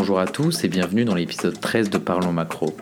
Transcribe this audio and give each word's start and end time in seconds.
Bonjour 0.00 0.20
à 0.20 0.26
tous 0.26 0.62
et 0.62 0.68
bienvenue 0.68 1.04
dans 1.04 1.16
l'épisode 1.16 1.60
13 1.60 1.90
de 1.90 1.98
Parlons 1.98 2.32
Macro. 2.32 2.72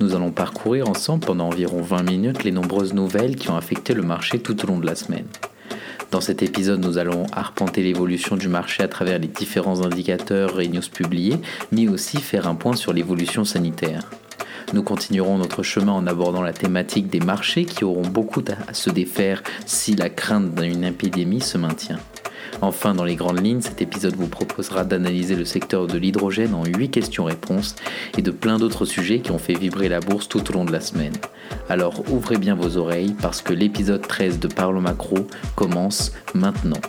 Nous 0.00 0.16
allons 0.16 0.32
parcourir 0.32 0.88
ensemble 0.88 1.24
pendant 1.24 1.46
environ 1.46 1.80
20 1.80 2.02
minutes 2.02 2.42
les 2.42 2.50
nombreuses 2.50 2.94
nouvelles 2.94 3.36
qui 3.36 3.48
ont 3.48 3.56
affecté 3.56 3.94
le 3.94 4.02
marché 4.02 4.40
tout 4.40 4.60
au 4.64 4.66
long 4.66 4.78
de 4.78 4.84
la 4.84 4.96
semaine. 4.96 5.28
Dans 6.10 6.20
cet 6.20 6.42
épisode, 6.42 6.84
nous 6.84 6.98
allons 6.98 7.28
arpenter 7.32 7.84
l'évolution 7.84 8.36
du 8.36 8.48
marché 8.48 8.82
à 8.82 8.88
travers 8.88 9.20
les 9.20 9.28
différents 9.28 9.86
indicateurs 9.86 10.60
et 10.60 10.66
news 10.66 10.82
publiés, 10.92 11.36
mais 11.70 11.86
aussi 11.86 12.16
faire 12.16 12.48
un 12.48 12.56
point 12.56 12.74
sur 12.74 12.92
l'évolution 12.92 13.44
sanitaire. 13.44 14.10
Nous 14.72 14.82
continuerons 14.82 15.38
notre 15.38 15.62
chemin 15.62 15.92
en 15.92 16.08
abordant 16.08 16.42
la 16.42 16.52
thématique 16.52 17.06
des 17.06 17.20
marchés 17.20 17.66
qui 17.66 17.84
auront 17.84 18.02
beaucoup 18.02 18.42
à 18.66 18.74
se 18.74 18.90
défaire 18.90 19.44
si 19.64 19.94
la 19.94 20.10
crainte 20.10 20.56
d'une 20.56 20.82
épidémie 20.82 21.40
se 21.40 21.56
maintient. 21.56 22.00
Enfin, 22.60 22.94
dans 22.94 23.04
les 23.04 23.16
grandes 23.16 23.44
lignes, 23.44 23.60
cet 23.60 23.82
épisode 23.82 24.16
vous 24.16 24.28
proposera 24.28 24.84
d'analyser 24.84 25.36
le 25.36 25.44
secteur 25.44 25.86
de 25.86 25.98
l'hydrogène 25.98 26.54
en 26.54 26.64
8 26.64 26.90
questions-réponses 26.90 27.74
et 28.16 28.22
de 28.22 28.30
plein 28.30 28.58
d'autres 28.58 28.84
sujets 28.84 29.20
qui 29.20 29.30
ont 29.30 29.38
fait 29.38 29.54
vibrer 29.54 29.88
la 29.88 30.00
bourse 30.00 30.28
tout 30.28 30.50
au 30.50 30.52
long 30.54 30.64
de 30.64 30.72
la 30.72 30.80
semaine. 30.80 31.14
Alors 31.68 32.02
ouvrez 32.10 32.38
bien 32.38 32.54
vos 32.54 32.76
oreilles 32.76 33.14
parce 33.20 33.42
que 33.42 33.52
l'épisode 33.52 34.06
13 34.06 34.38
de 34.38 34.48
Parle 34.48 34.80
Macro 34.80 35.26
commence 35.56 36.12
maintenant. 36.34 36.80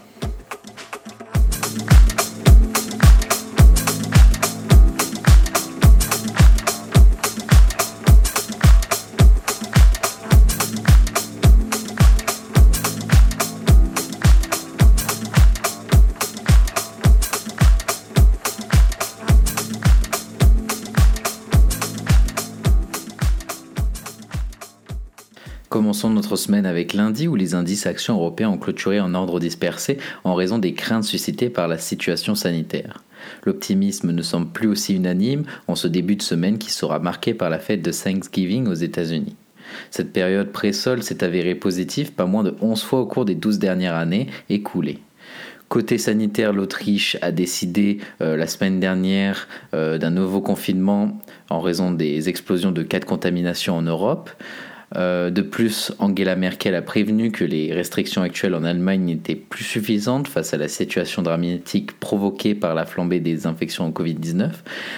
Semaine 26.45 26.65
avec 26.67 26.93
lundi 26.93 27.27
où 27.27 27.35
les 27.35 27.55
indices 27.55 27.87
actions 27.87 28.15
européens 28.15 28.49
ont 28.49 28.57
clôturé 28.57 28.99
en 28.99 29.15
ordre 29.15 29.39
dispersé 29.39 29.97
en 30.23 30.35
raison 30.35 30.59
des 30.59 30.73
craintes 30.73 31.03
suscitées 31.03 31.49
par 31.49 31.67
la 31.67 31.79
situation 31.79 32.35
sanitaire. 32.35 33.03
L'optimisme 33.45 34.11
ne 34.11 34.21
semble 34.21 34.51
plus 34.51 34.67
aussi 34.67 34.95
unanime 34.95 35.45
en 35.67 35.73
ce 35.73 35.87
début 35.87 36.15
de 36.15 36.21
semaine 36.21 36.59
qui 36.59 36.71
sera 36.71 36.99
marqué 36.99 37.33
par 37.33 37.49
la 37.49 37.57
fête 37.57 37.81
de 37.81 37.91
Thanksgiving 37.91 38.67
aux 38.67 38.75
États-Unis. 38.75 39.35
Cette 39.89 40.13
période 40.13 40.51
pré-sol 40.51 41.01
s'est 41.01 41.23
avérée 41.23 41.55
positive 41.55 42.11
pas 42.11 42.27
moins 42.27 42.43
de 42.43 42.55
11 42.61 42.83
fois 42.83 43.01
au 43.01 43.07
cours 43.07 43.25
des 43.25 43.35
12 43.35 43.57
dernières 43.57 43.95
années 43.95 44.27
écoulées. 44.49 44.99
Côté 45.67 45.97
sanitaire, 45.97 46.53
l'Autriche 46.53 47.17
a 47.23 47.31
décidé 47.31 47.97
euh, 48.21 48.37
la 48.37 48.45
semaine 48.45 48.79
dernière 48.79 49.47
euh, 49.73 49.97
d'un 49.97 50.11
nouveau 50.11 50.41
confinement 50.41 51.19
en 51.49 51.59
raison 51.59 51.91
des 51.91 52.29
explosions 52.29 52.71
de 52.71 52.83
cas 52.83 52.99
de 52.99 53.05
contamination 53.05 53.75
en 53.75 53.81
Europe. 53.81 54.29
Euh, 54.95 55.29
de 55.29 55.41
plus, 55.41 55.91
Angela 55.99 56.35
Merkel 56.35 56.75
a 56.75 56.81
prévenu 56.81 57.31
que 57.31 57.43
les 57.43 57.73
restrictions 57.73 58.21
actuelles 58.21 58.55
en 58.55 58.63
Allemagne 58.63 59.03
n'étaient 59.03 59.35
plus 59.35 59.63
suffisantes 59.63 60.27
face 60.27 60.53
à 60.53 60.57
la 60.57 60.67
situation 60.67 61.21
dramatique 61.21 61.99
provoquée 61.99 62.55
par 62.55 62.75
la 62.75 62.85
flambée 62.85 63.19
des 63.19 63.47
infections 63.47 63.85
en 63.85 63.91
Covid-19. 63.91 64.51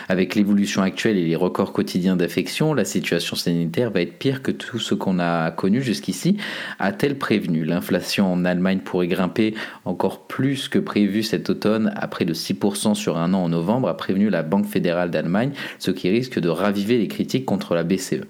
Avec 0.10 0.36
l'évolution 0.36 0.82
actuelle 0.82 1.18
et 1.18 1.26
les 1.26 1.36
records 1.36 1.74
quotidiens 1.74 2.16
d'infections, 2.16 2.74
la 2.74 2.86
situation 2.86 3.36
sanitaire 3.36 3.92
va 3.92 4.02
être 4.02 4.18
pire 4.18 4.42
que 4.42 4.52
tout 4.52 4.80
ce 4.80 4.94
qu'on 4.94 5.20
a 5.20 5.52
connu 5.52 5.82
jusqu'ici, 5.82 6.38
a-t-elle 6.80 7.18
prévenu. 7.18 7.66
L'inflation 7.66 8.32
en 8.32 8.46
Allemagne 8.46 8.80
pourrait 8.80 9.08
grimper 9.08 9.56
encore 9.86 10.28
plus 10.28 10.68
que 10.68 10.80
prévu 10.80 11.24
cet 11.24 11.50
automne 11.50 11.92
à 11.96 12.08
près 12.08 12.26
de 12.26 12.34
6% 12.34 12.94
sur 12.94 13.18
un 13.18 13.34
an 13.34 13.44
en 13.44 13.50
novembre, 13.50 13.90
a 13.90 13.98
prévenu 13.98 14.30
la 14.30 14.44
Banque 14.44 14.68
fédérale 14.68 15.12
d'Allemagne, 15.12 15.52
ce 15.80 15.92
qui 15.92 16.10
risque 16.10 16.40
de 16.40 16.50
raviver 16.50 16.98
les 16.98 17.08
critiques 17.08 17.46
contre 17.46 17.74
la 17.74 17.84
BCE. 17.84 18.22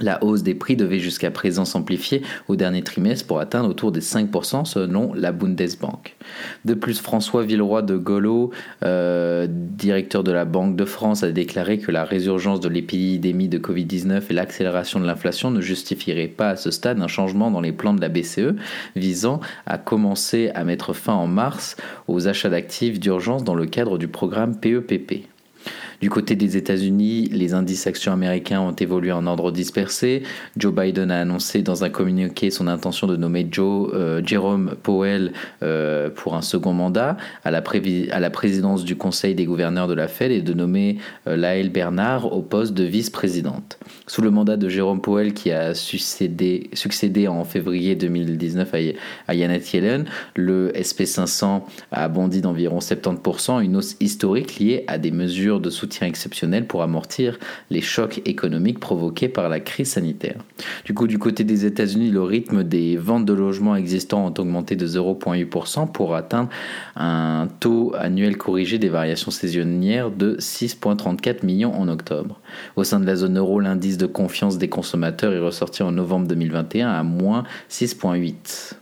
La 0.00 0.22
hausse 0.22 0.42
des 0.42 0.54
prix 0.54 0.76
devait 0.76 0.98
jusqu'à 0.98 1.30
présent 1.30 1.64
s'amplifier 1.64 2.22
au 2.48 2.56
dernier 2.56 2.82
trimestre 2.82 3.26
pour 3.26 3.40
atteindre 3.40 3.68
autour 3.68 3.92
des 3.92 4.00
5% 4.00 4.64
selon 4.64 5.12
la 5.14 5.32
Bundesbank. 5.32 6.16
De 6.64 6.74
plus, 6.74 7.00
François 7.00 7.42
Villeroy 7.42 7.82
de 7.82 7.96
Golo, 7.96 8.50
euh, 8.84 9.46
directeur 9.48 10.24
de 10.24 10.32
la 10.32 10.44
Banque 10.44 10.76
de 10.76 10.84
France, 10.84 11.22
a 11.22 11.30
déclaré 11.30 11.78
que 11.78 11.90
la 11.90 12.04
résurgence 12.04 12.60
de 12.60 12.68
l'épidémie 12.68 13.48
de 13.48 13.58
Covid-19 13.58 14.22
et 14.30 14.34
l'accélération 14.34 15.00
de 15.00 15.06
l'inflation 15.06 15.50
ne 15.50 15.60
justifieraient 15.60 16.28
pas 16.28 16.50
à 16.50 16.56
ce 16.56 16.70
stade 16.70 17.00
un 17.00 17.08
changement 17.08 17.50
dans 17.50 17.60
les 17.60 17.72
plans 17.72 17.94
de 17.94 18.00
la 18.00 18.08
BCE 18.08 18.54
visant 18.96 19.40
à 19.66 19.78
commencer 19.78 20.50
à 20.54 20.64
mettre 20.64 20.92
fin 20.92 21.14
en 21.14 21.26
mars 21.26 21.76
aux 22.06 22.28
achats 22.28 22.50
d'actifs 22.50 23.00
d'urgence 23.00 23.44
dans 23.44 23.54
le 23.54 23.66
cadre 23.66 23.98
du 23.98 24.08
programme 24.08 24.56
PEPP. 24.56 25.26
Du 26.00 26.10
côté 26.10 26.36
des 26.36 26.56
États-Unis, 26.56 27.28
les 27.32 27.54
indices 27.54 27.88
actions 27.88 28.12
américains 28.12 28.60
ont 28.60 28.72
évolué 28.72 29.10
en 29.10 29.26
ordre 29.26 29.50
dispersé. 29.50 30.22
Joe 30.56 30.72
Biden 30.72 31.10
a 31.10 31.20
annoncé 31.20 31.62
dans 31.62 31.82
un 31.82 31.90
communiqué 31.90 32.50
son 32.52 32.68
intention 32.68 33.08
de 33.08 33.16
nommer 33.16 33.48
Joe 33.50 33.90
euh, 33.94 34.22
Jerome 34.24 34.76
Powell 34.80 35.32
euh, 35.64 36.08
pour 36.08 36.36
un 36.36 36.42
second 36.42 36.72
mandat 36.72 37.16
à 37.44 37.50
la, 37.50 37.60
présidence 38.30 38.84
du 38.84 38.94
Conseil 38.94 39.34
des 39.34 39.44
gouverneurs 39.44 39.88
de 39.88 39.94
la 39.94 40.06
Fed 40.06 40.30
et 40.30 40.40
de 40.40 40.54
nommer 40.54 40.98
euh, 41.26 41.36
Lael 41.36 41.70
Bernard 41.70 42.32
au 42.32 42.42
poste 42.42 42.74
de 42.74 42.84
vice-présidente. 42.84 43.80
Sous 44.06 44.22
le 44.22 44.30
mandat 44.30 44.56
de 44.56 44.68
Jerome 44.68 45.00
Powell 45.00 45.34
qui 45.34 45.50
a 45.50 45.74
succédé, 45.74 46.70
en 47.26 47.42
février 47.42 47.96
2019 47.96 48.72
à, 48.72 48.78
à 49.26 49.36
Janet 49.36 49.72
Yellen, 49.72 50.04
le 50.36 50.70
SP500 50.76 51.62
a 51.90 52.08
bondi 52.08 52.40
d'environ 52.40 52.78
70%, 52.78 53.64
une 53.64 53.76
hausse 53.76 53.96
historique 53.98 54.60
liée 54.60 54.84
à 54.86 54.98
des 54.98 55.10
mesures 55.10 55.58
de 55.58 55.70
soutien 55.70 55.87
exceptionnel 56.02 56.66
pour 56.66 56.82
amortir 56.82 57.38
les 57.70 57.80
chocs 57.80 58.20
économiques 58.24 58.80
provoqués 58.80 59.28
par 59.28 59.48
la 59.48 59.60
crise 59.60 59.92
sanitaire. 59.92 60.36
Du 60.84 60.94
coup, 60.94 61.06
du 61.06 61.18
côté 61.18 61.44
des 61.44 61.66
États-Unis, 61.66 62.10
le 62.10 62.22
rythme 62.22 62.64
des 62.64 62.96
ventes 62.96 63.24
de 63.24 63.32
logements 63.32 63.76
existants 63.76 64.26
ont 64.26 64.34
augmenté 64.38 64.76
de 64.76 64.86
0,8% 64.86 65.90
pour 65.90 66.14
atteindre 66.14 66.50
un 66.96 67.48
taux 67.60 67.92
annuel 67.98 68.36
corrigé 68.36 68.78
des 68.78 68.88
variations 68.88 69.30
saisonnières 69.30 70.10
de 70.10 70.36
6,34 70.36 71.44
millions 71.44 71.74
en 71.74 71.88
octobre. 71.88 72.40
Au 72.76 72.84
sein 72.84 73.00
de 73.00 73.06
la 73.06 73.16
zone 73.16 73.38
euro, 73.38 73.60
l'indice 73.60 73.98
de 73.98 74.06
confiance 74.06 74.58
des 74.58 74.68
consommateurs 74.68 75.32
est 75.32 75.38
ressorti 75.38 75.82
en 75.82 75.92
novembre 75.92 76.28
2021 76.28 76.88
à 76.88 77.02
moins 77.02 77.44
6,8. 77.70 78.77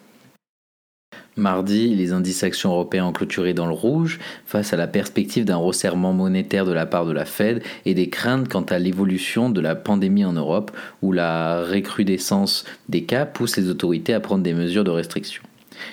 Mardi, 1.39 1.95
les 1.95 2.13
indices 2.13 2.45
actions 2.45 2.71
européens 2.71 3.05
ont 3.05 3.13
clôturé 3.13 3.53
dans 3.53 3.67
le 3.67 3.75
rouge 3.75 4.19
face 4.47 4.73
à 4.73 4.79
la 4.79 4.87
perspective 4.87 5.45
d'un 5.45 5.57
resserrement 5.57 6.15
monétaire 6.15 6.65
de 6.65 6.73
la 6.73 6.87
part 6.87 7.05
de 7.05 7.13
la 7.13 7.27
Fed 7.27 7.63
et 7.85 7.93
des 7.93 8.09
craintes 8.09 8.49
quant 8.49 8.63
à 8.63 8.79
l'évolution 8.79 9.51
de 9.51 9.61
la 9.61 9.75
pandémie 9.75 10.25
en 10.25 10.33
Europe 10.33 10.71
où 11.03 11.13
la 11.13 11.63
recrudescence 11.63 12.65
des 12.89 13.05
cas 13.05 13.27
pousse 13.27 13.59
les 13.59 13.69
autorités 13.69 14.15
à 14.15 14.21
prendre 14.21 14.43
des 14.43 14.55
mesures 14.55 14.85
de 14.85 14.91
restriction. 14.91 15.43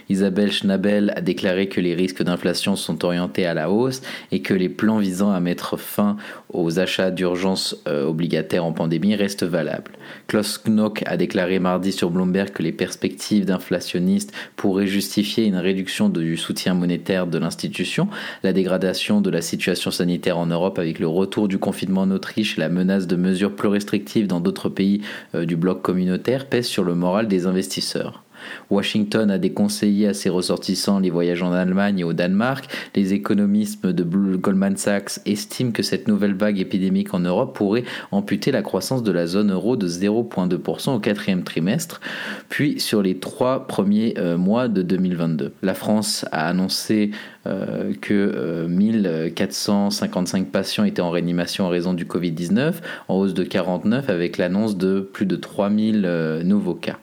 Isabelle 0.09 0.51
Schnabel 0.51 1.13
a 1.15 1.21
déclaré 1.21 1.67
que 1.67 1.81
les 1.81 1.95
risques 1.95 2.23
d'inflation 2.23 2.75
sont 2.75 3.05
orientés 3.05 3.45
à 3.45 3.53
la 3.53 3.69
hausse 3.69 4.01
et 4.31 4.41
que 4.41 4.53
les 4.53 4.69
plans 4.69 4.97
visant 4.97 5.31
à 5.31 5.39
mettre 5.39 5.77
fin 5.77 6.17
aux 6.51 6.79
achats 6.79 7.11
d'urgence 7.11 7.75
euh, 7.87 8.05
obligataires 8.05 8.65
en 8.65 8.73
pandémie 8.73 9.15
restent 9.15 9.43
valables. 9.43 9.91
Klaus 10.27 10.59
Knock 10.65 11.03
a 11.05 11.17
déclaré 11.17 11.59
mardi 11.59 11.91
sur 11.91 12.09
Bloomberg 12.09 12.51
que 12.51 12.63
les 12.63 12.71
perspectives 12.71 13.45
d'inflationnistes 13.45 14.33
pourraient 14.55 14.87
justifier 14.87 15.45
une 15.45 15.55
réduction 15.55 16.09
du 16.09 16.37
soutien 16.37 16.73
monétaire 16.73 17.27
de 17.27 17.37
l'institution, 17.37 18.07
la 18.43 18.53
dégradation 18.53 19.21
de 19.21 19.29
la 19.29 19.41
situation 19.41 19.91
sanitaire 19.91 20.37
en 20.37 20.45
Europe 20.45 20.79
avec 20.79 20.99
le 20.99 21.07
retour 21.07 21.47
du 21.47 21.57
confinement 21.57 22.01
en 22.01 22.11
Autriche 22.11 22.57
et 22.57 22.61
la 22.61 22.69
menace 22.69 23.07
de 23.07 23.15
mesures 23.15 23.55
plus 23.55 23.67
restrictives 23.67 24.27
dans 24.27 24.39
d'autres 24.39 24.69
pays 24.69 25.01
euh, 25.35 25.45
du 25.45 25.55
bloc 25.55 25.81
communautaire 25.81 26.47
pèsent 26.47 26.67
sur 26.67 26.83
le 26.83 26.95
moral 26.95 27.27
des 27.27 27.45
investisseurs. 27.45 28.22
Washington 28.69 29.31
a 29.31 29.37
déconseillé 29.37 30.07
à 30.07 30.13
ses 30.13 30.29
ressortissants 30.29 30.99
les 30.99 31.09
voyages 31.09 31.43
en 31.43 31.51
Allemagne 31.51 31.99
et 31.99 32.03
au 32.03 32.13
Danemark. 32.13 32.65
Les 32.95 33.13
économistes 33.13 33.85
de 33.85 34.03
Goldman 34.03 34.77
Sachs 34.77 35.19
estiment 35.25 35.71
que 35.71 35.83
cette 35.83 36.07
nouvelle 36.07 36.35
vague 36.35 36.59
épidémique 36.59 37.13
en 37.13 37.19
Europe 37.19 37.55
pourrait 37.55 37.83
amputer 38.11 38.51
la 38.51 38.61
croissance 38.61 39.03
de 39.03 39.11
la 39.11 39.27
zone 39.27 39.51
euro 39.51 39.75
de 39.75 39.87
0,2% 39.87 40.95
au 40.95 40.99
quatrième 40.99 41.43
trimestre, 41.43 42.01
puis 42.49 42.79
sur 42.79 43.01
les 43.01 43.17
trois 43.17 43.67
premiers 43.67 44.13
euh, 44.17 44.37
mois 44.37 44.67
de 44.67 44.81
2022. 44.81 45.53
La 45.61 45.73
France 45.73 46.25
a 46.31 46.47
annoncé 46.47 47.11
euh, 47.45 47.93
que 48.01 48.65
1455 48.67 50.41
euh, 50.41 50.51
patients 50.51 50.83
étaient 50.83 51.01
en 51.01 51.09
réanimation 51.09 51.65
en 51.65 51.69
raison 51.69 51.93
du 51.93 52.05
Covid-19, 52.05 52.75
en 53.07 53.15
hausse 53.15 53.33
de 53.33 53.43
49 53.43 54.09
avec 54.09 54.37
l'annonce 54.37 54.77
de 54.77 54.99
plus 54.99 55.25
de 55.25 55.35
3000 55.35 56.41
nouveaux 56.43 56.75
cas. 56.75 56.97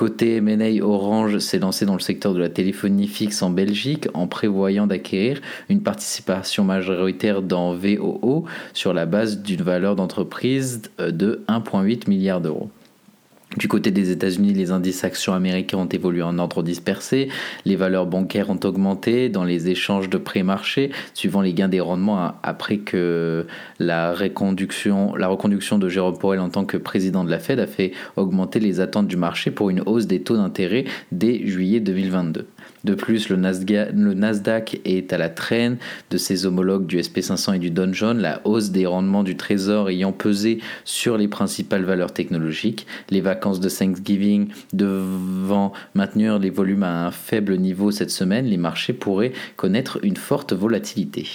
Côté 0.00 0.36
M&A, 0.36 0.82
Orange 0.82 1.40
s'est 1.40 1.58
lancé 1.58 1.84
dans 1.84 1.92
le 1.92 2.00
secteur 2.00 2.32
de 2.32 2.38
la 2.38 2.48
téléphonie 2.48 3.06
fixe 3.06 3.42
en 3.42 3.50
Belgique 3.50 4.08
en 4.14 4.28
prévoyant 4.28 4.86
d'acquérir 4.86 5.42
une 5.68 5.82
participation 5.82 6.64
majoritaire 6.64 7.42
dans 7.42 7.74
VOO 7.74 8.46
sur 8.72 8.94
la 8.94 9.04
base 9.04 9.42
d'une 9.42 9.60
valeur 9.60 9.96
d'entreprise 9.96 10.80
de 10.98 11.44
1,8 11.48 12.08
milliard 12.08 12.40
d'euros. 12.40 12.70
Du 13.56 13.66
côté 13.66 13.90
des 13.90 14.12
États-Unis, 14.12 14.52
les 14.52 14.70
indices 14.70 15.02
actions 15.02 15.34
américains 15.34 15.78
ont 15.78 15.88
évolué 15.88 16.22
en 16.22 16.38
ordre 16.38 16.62
dispersé, 16.62 17.28
les 17.64 17.74
valeurs 17.74 18.06
bancaires 18.06 18.48
ont 18.48 18.60
augmenté 18.62 19.28
dans 19.28 19.42
les 19.42 19.68
échanges 19.68 20.08
de 20.08 20.18
pré-marché, 20.18 20.92
suivant 21.14 21.40
les 21.40 21.52
gains 21.52 21.66
des 21.68 21.80
rendements 21.80 22.34
après 22.44 22.78
que 22.78 23.48
la 23.80 24.12
reconduction, 24.14 25.16
la 25.16 25.26
reconduction 25.26 25.78
de 25.78 25.88
Jérôme 25.88 26.16
Powell 26.16 26.38
en 26.38 26.48
tant 26.48 26.64
que 26.64 26.76
président 26.76 27.24
de 27.24 27.30
la 27.30 27.40
Fed 27.40 27.58
a 27.58 27.66
fait 27.66 27.90
augmenter 28.14 28.60
les 28.60 28.78
attentes 28.78 29.08
du 29.08 29.16
marché 29.16 29.50
pour 29.50 29.68
une 29.68 29.82
hausse 29.84 30.06
des 30.06 30.22
taux 30.22 30.36
d'intérêt 30.36 30.84
dès 31.10 31.44
juillet 31.44 31.80
2022. 31.80 32.46
De 32.84 32.94
plus, 32.94 33.28
le 33.28 33.36
Nasdaq 33.36 34.80
est 34.84 35.12
à 35.12 35.18
la 35.18 35.28
traîne 35.28 35.76
de 36.10 36.16
ses 36.16 36.46
homologues 36.46 36.86
du 36.86 36.98
SP500 36.98 37.56
et 37.56 37.58
du 37.58 37.70
Dow 37.70 37.80
la 38.14 38.40
hausse 38.44 38.70
des 38.70 38.86
rendements 38.86 39.22
du 39.22 39.36
Trésor 39.36 39.90
ayant 39.90 40.12
pesé 40.12 40.60
sur 40.84 41.18
les 41.18 41.28
principales 41.28 41.84
valeurs 41.84 42.12
technologiques, 42.12 42.86
les 43.10 43.20
vacances 43.20 43.60
de 43.60 43.68
Thanksgiving 43.68 44.48
devant 44.72 45.72
maintenir 45.94 46.38
les 46.38 46.50
volumes 46.50 46.82
à 46.82 47.06
un 47.06 47.10
faible 47.10 47.56
niveau 47.56 47.90
cette 47.90 48.10
semaine, 48.10 48.46
les 48.46 48.56
marchés 48.56 48.92
pourraient 48.92 49.32
connaître 49.56 49.98
une 50.02 50.16
forte 50.16 50.52
volatilité. 50.52 51.26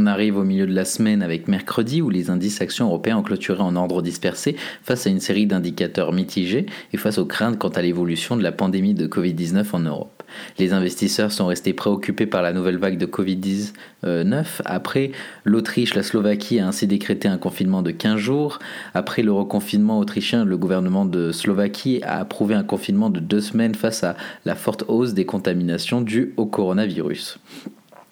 On 0.00 0.06
arrive 0.06 0.36
au 0.36 0.44
milieu 0.44 0.64
de 0.64 0.72
la 0.72 0.84
semaine 0.84 1.24
avec 1.24 1.48
mercredi 1.48 2.02
où 2.02 2.08
les 2.08 2.30
indices 2.30 2.60
actions 2.60 2.86
européens 2.86 3.16
ont 3.16 3.24
clôturé 3.24 3.60
en 3.60 3.74
ordre 3.74 4.00
dispersé 4.00 4.54
face 4.84 5.08
à 5.08 5.10
une 5.10 5.18
série 5.18 5.48
d'indicateurs 5.48 6.12
mitigés 6.12 6.66
et 6.92 6.96
face 6.96 7.18
aux 7.18 7.26
craintes 7.26 7.58
quant 7.58 7.70
à 7.70 7.82
l'évolution 7.82 8.36
de 8.36 8.44
la 8.44 8.52
pandémie 8.52 8.94
de 8.94 9.08
Covid-19 9.08 9.64
en 9.72 9.80
Europe. 9.80 10.22
Les 10.56 10.72
investisseurs 10.72 11.32
sont 11.32 11.46
restés 11.46 11.72
préoccupés 11.72 12.26
par 12.26 12.42
la 12.42 12.52
nouvelle 12.52 12.78
vague 12.78 12.96
de 12.96 13.06
Covid-19. 13.06 14.44
Après, 14.64 15.10
l'Autriche, 15.42 15.96
la 15.96 16.04
Slovaquie 16.04 16.60
a 16.60 16.68
ainsi 16.68 16.86
décrété 16.86 17.26
un 17.26 17.38
confinement 17.38 17.82
de 17.82 17.90
15 17.90 18.18
jours. 18.18 18.60
Après 18.94 19.22
le 19.22 19.32
reconfinement 19.32 19.98
autrichien, 19.98 20.44
le 20.44 20.56
gouvernement 20.56 21.06
de 21.06 21.32
Slovaquie 21.32 22.02
a 22.04 22.20
approuvé 22.20 22.54
un 22.54 22.62
confinement 22.62 23.10
de 23.10 23.18
deux 23.18 23.40
semaines 23.40 23.74
face 23.74 24.04
à 24.04 24.14
la 24.44 24.54
forte 24.54 24.84
hausse 24.86 25.12
des 25.12 25.26
contaminations 25.26 26.02
dues 26.02 26.34
au 26.36 26.46
coronavirus. 26.46 27.40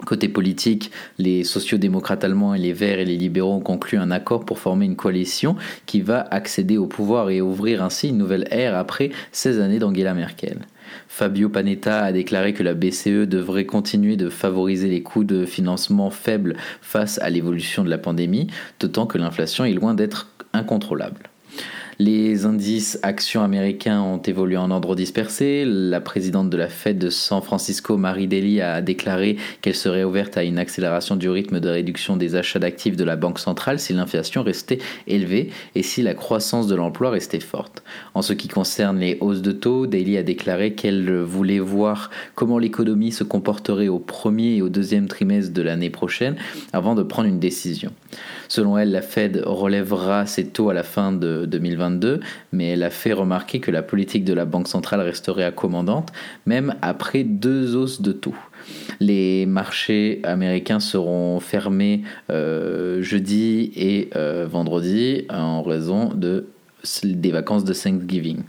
Côté 0.05 0.29
politique, 0.29 0.91
les 1.19 1.43
sociodémocrates 1.43 2.23
allemands 2.23 2.55
et 2.55 2.59
les 2.59 2.75
Verts 2.75 2.99
et 2.99 3.07
les 3.07 3.17
libéraux 3.17 3.55
ont 3.55 3.61
conclu 3.61 3.97
un 3.97 4.11
accord 4.11 4.45
pour 4.45 4.59
former 4.59 4.85
une 4.85 4.95
coalition 4.95 5.57
qui 5.87 6.03
va 6.03 6.21
accéder 6.31 6.77
au 6.77 6.87
pouvoir 6.87 7.31
et 7.31 7.41
ouvrir 7.41 7.83
ainsi 7.83 8.11
une 8.11 8.19
nouvelle 8.19 8.47
ère 8.51 8.77
après 8.77 9.11
16 9.33 9.59
années 9.61 9.79
d'Angela 9.79 10.13
Merkel. 10.13 10.59
Fabio 11.09 11.49
Panetta 11.49 12.05
a 12.05 12.13
déclaré 12.13 12.53
que 12.53 12.63
la 12.63 12.75
BCE 12.75 13.27
devrait 13.27 13.65
continuer 13.65 14.17
de 14.17 14.29
favoriser 14.29 14.89
les 14.89 15.03
coûts 15.03 15.25
de 15.25 15.47
financement 15.47 16.11
faibles 16.11 16.57
face 16.83 17.19
à 17.21 17.31
l'évolution 17.31 17.83
de 17.83 17.91
la 17.91 17.99
pandémie, 17.99 18.49
d'autant 18.79 19.07
que 19.07 19.19
l'inflation 19.19 19.65
est 19.65 19.73
loin 19.73 19.95
d'être 19.95 20.29
incontrôlable. 20.53 21.31
Les 21.99 22.45
indices 22.45 22.99
actions 23.03 23.43
américains 23.43 24.03
ont 24.03 24.19
évolué 24.19 24.59
en 24.59 24.71
ordre 24.71 24.95
dispersé. 24.95 25.65
La 25.65 26.03
présidente 26.03 26.51
de 26.51 26.57
la 26.59 26.69
Fed 26.69 26.99
de 26.99 27.09
San 27.09 27.41
Francisco, 27.41 27.97
Marie 27.97 28.29
Daly, 28.29 28.61
a 28.61 28.83
déclaré 28.83 29.39
qu'elle 29.63 29.75
serait 29.75 30.05
ouverte 30.05 30.37
à 30.37 30.45
une 30.45 30.59
accélération 30.59 31.17
du 31.17 31.31
rythme 31.31 31.59
de 31.59 31.71
réduction 31.71 32.19
des 32.19 32.35
achats 32.35 32.59
d'actifs 32.59 32.97
de 32.97 33.05
la 33.05 33.17
Banque 33.17 33.39
centrale 33.39 33.79
si 33.79 33.95
l'inflation 33.95 34.43
restait 34.43 34.77
élevée 35.07 35.49
et 35.75 35.83
si 35.83 36.03
la 36.03 36.13
croissance 36.13 36.67
de 36.67 36.75
l'emploi 36.75 37.09
restait 37.09 37.41
forte. 37.41 37.83
En 38.13 38.21
ce 38.21 38.35
qui 38.35 38.49
concerne 38.49 38.99
les 38.99 39.17
hausses 39.23 39.41
de 39.41 39.53
taux, 39.53 39.87
Daly 39.87 40.19
a 40.19 40.23
déclaré 40.23 40.75
qu'elle 40.75 41.23
voulait 41.23 41.61
voir 41.61 42.11
comment 42.35 42.59
l'économie 42.59 43.13
se 43.13 43.25
comporterait 43.25 43.89
au 43.89 44.01
premier 44.01 44.57
et 44.57 44.63
au 44.63 44.69
deuxième 44.69 45.09
trimestre 45.09 45.55
de 45.55 45.63
l'année 45.63 45.89
prochaine 45.91 46.37
avant 46.75 46.95
de 46.95 47.03
prendre 47.03 47.29
une 47.31 47.41
décision. 47.41 47.91
Selon 48.49 48.77
elle, 48.77 48.91
la 48.91 49.03
Fed 49.03 49.43
relèvera 49.47 50.27
ses 50.27 50.47
taux 50.47 50.69
à 50.69 50.75
la 50.75 50.83
fin 50.83 51.11
de 51.11 51.47
2022, 51.91 52.21
mais 52.53 52.71
elle 52.71 52.83
a 52.83 52.91
fait 52.91 53.13
remarquer 53.13 53.61
que 53.61 53.71
la 53.71 53.83
politique 53.83 54.25
de 54.25 54.33
la 54.33 54.45
Banque 54.45 54.69
centrale 54.69 55.01
resterait 55.01 55.45
accommodante, 55.45 56.13
même 56.47 56.75
après 56.83 57.25
deux 57.25 57.77
hausses 57.77 58.03
de 58.03 58.13
taux. 58.13 58.35
Les 59.01 59.47
marchés 59.47 60.21
américains 60.25 60.81
seront 60.81 61.41
fermés 61.41 62.03
euh, 62.31 63.03
jeudi 63.03 63.73
et 63.77 64.11
euh, 64.17 64.47
vendredi 64.51 65.27
en 65.31 65.63
raison 65.63 66.13
de 66.15 66.49
des 67.05 67.31
vacances 67.31 67.65
de 67.65 67.73
Thanksgiving. 67.73 68.43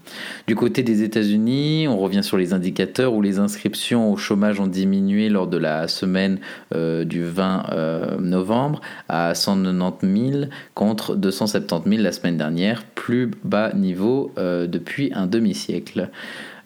Du 0.47 0.55
côté 0.55 0.83
des 0.83 1.03
États-Unis, 1.03 1.87
on 1.87 1.97
revient 1.97 2.23
sur 2.23 2.37
les 2.37 2.53
indicateurs 2.53 3.13
où 3.13 3.21
les 3.21 3.39
inscriptions 3.39 4.11
au 4.11 4.17
chômage 4.17 4.59
ont 4.59 4.67
diminué 4.67 5.29
lors 5.29 5.47
de 5.47 5.57
la 5.57 5.87
semaine 5.87 6.39
euh, 6.73 7.03
du 7.03 7.23
20 7.23 7.65
euh, 7.71 8.17
novembre 8.19 8.81
à 9.09 9.33
190 9.35 10.31
000 10.31 10.45
contre 10.73 11.15
270 11.15 11.89
000 11.89 12.01
la 12.01 12.11
semaine 12.11 12.37
dernière, 12.37 12.83
plus 12.83 13.31
bas 13.43 13.73
niveau 13.73 14.31
euh, 14.37 14.67
depuis 14.67 15.11
un 15.13 15.27
demi-siècle. 15.27 16.09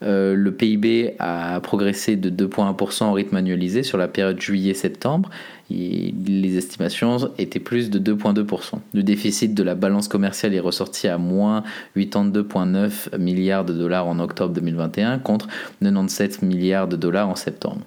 Le 0.01 0.49
PIB 0.49 1.15
a 1.19 1.59
progressé 1.61 2.15
de 2.15 2.29
2,1% 2.29 3.03
en 3.03 3.13
rythme 3.13 3.35
annualisé 3.35 3.83
sur 3.83 3.97
la 3.97 4.07
période 4.07 4.39
juillet-septembre 4.39 5.29
les 5.71 6.57
estimations 6.57 7.31
étaient 7.37 7.59
plus 7.59 7.89
de 7.89 7.99
2,2%. 7.99 8.79
Le 8.93 9.03
déficit 9.03 9.53
de 9.53 9.63
la 9.63 9.75
balance 9.75 10.07
commerciale 10.07 10.53
est 10.53 10.59
ressorti 10.59 11.07
à 11.07 11.17
moins 11.17 11.63
82,9 11.95 13.17
milliards 13.17 13.65
de 13.65 13.73
dollars 13.73 14.07
en 14.07 14.19
octobre 14.19 14.53
2021 14.53 15.19
contre 15.19 15.47
97 15.81 16.41
milliards 16.41 16.87
de 16.87 16.95
dollars 16.95 17.29
en 17.29 17.35
septembre. 17.35 17.81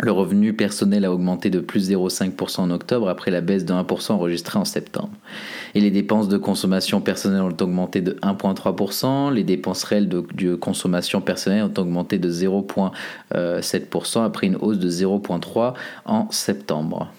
Le 0.00 0.12
revenu 0.12 0.52
personnel 0.52 1.04
a 1.04 1.12
augmenté 1.12 1.50
de 1.50 1.58
plus 1.58 1.90
0,5% 1.90 2.60
en 2.60 2.70
octobre 2.70 3.08
après 3.08 3.32
la 3.32 3.40
baisse 3.40 3.64
de 3.64 3.72
1% 3.72 4.12
enregistrée 4.12 4.56
en 4.56 4.64
septembre. 4.64 5.10
Et 5.74 5.80
les 5.80 5.90
dépenses 5.90 6.28
de 6.28 6.38
consommation 6.38 7.00
personnelle 7.00 7.42
ont 7.42 7.56
augmenté 7.60 8.00
de 8.00 8.12
1,3%. 8.22 9.32
Les 9.32 9.42
dépenses 9.42 9.82
réelles 9.82 10.08
de, 10.08 10.54
consommation 10.54 11.20
personnelle 11.20 11.64
ont 11.64 11.80
augmenté 11.80 12.18
de 12.18 12.30
0,7% 12.30 14.24
après 14.24 14.46
une 14.46 14.54
hausse 14.56 14.78
de 14.78 14.88
0,3% 14.88 15.74
en 16.04 16.30
septembre. 16.30 17.12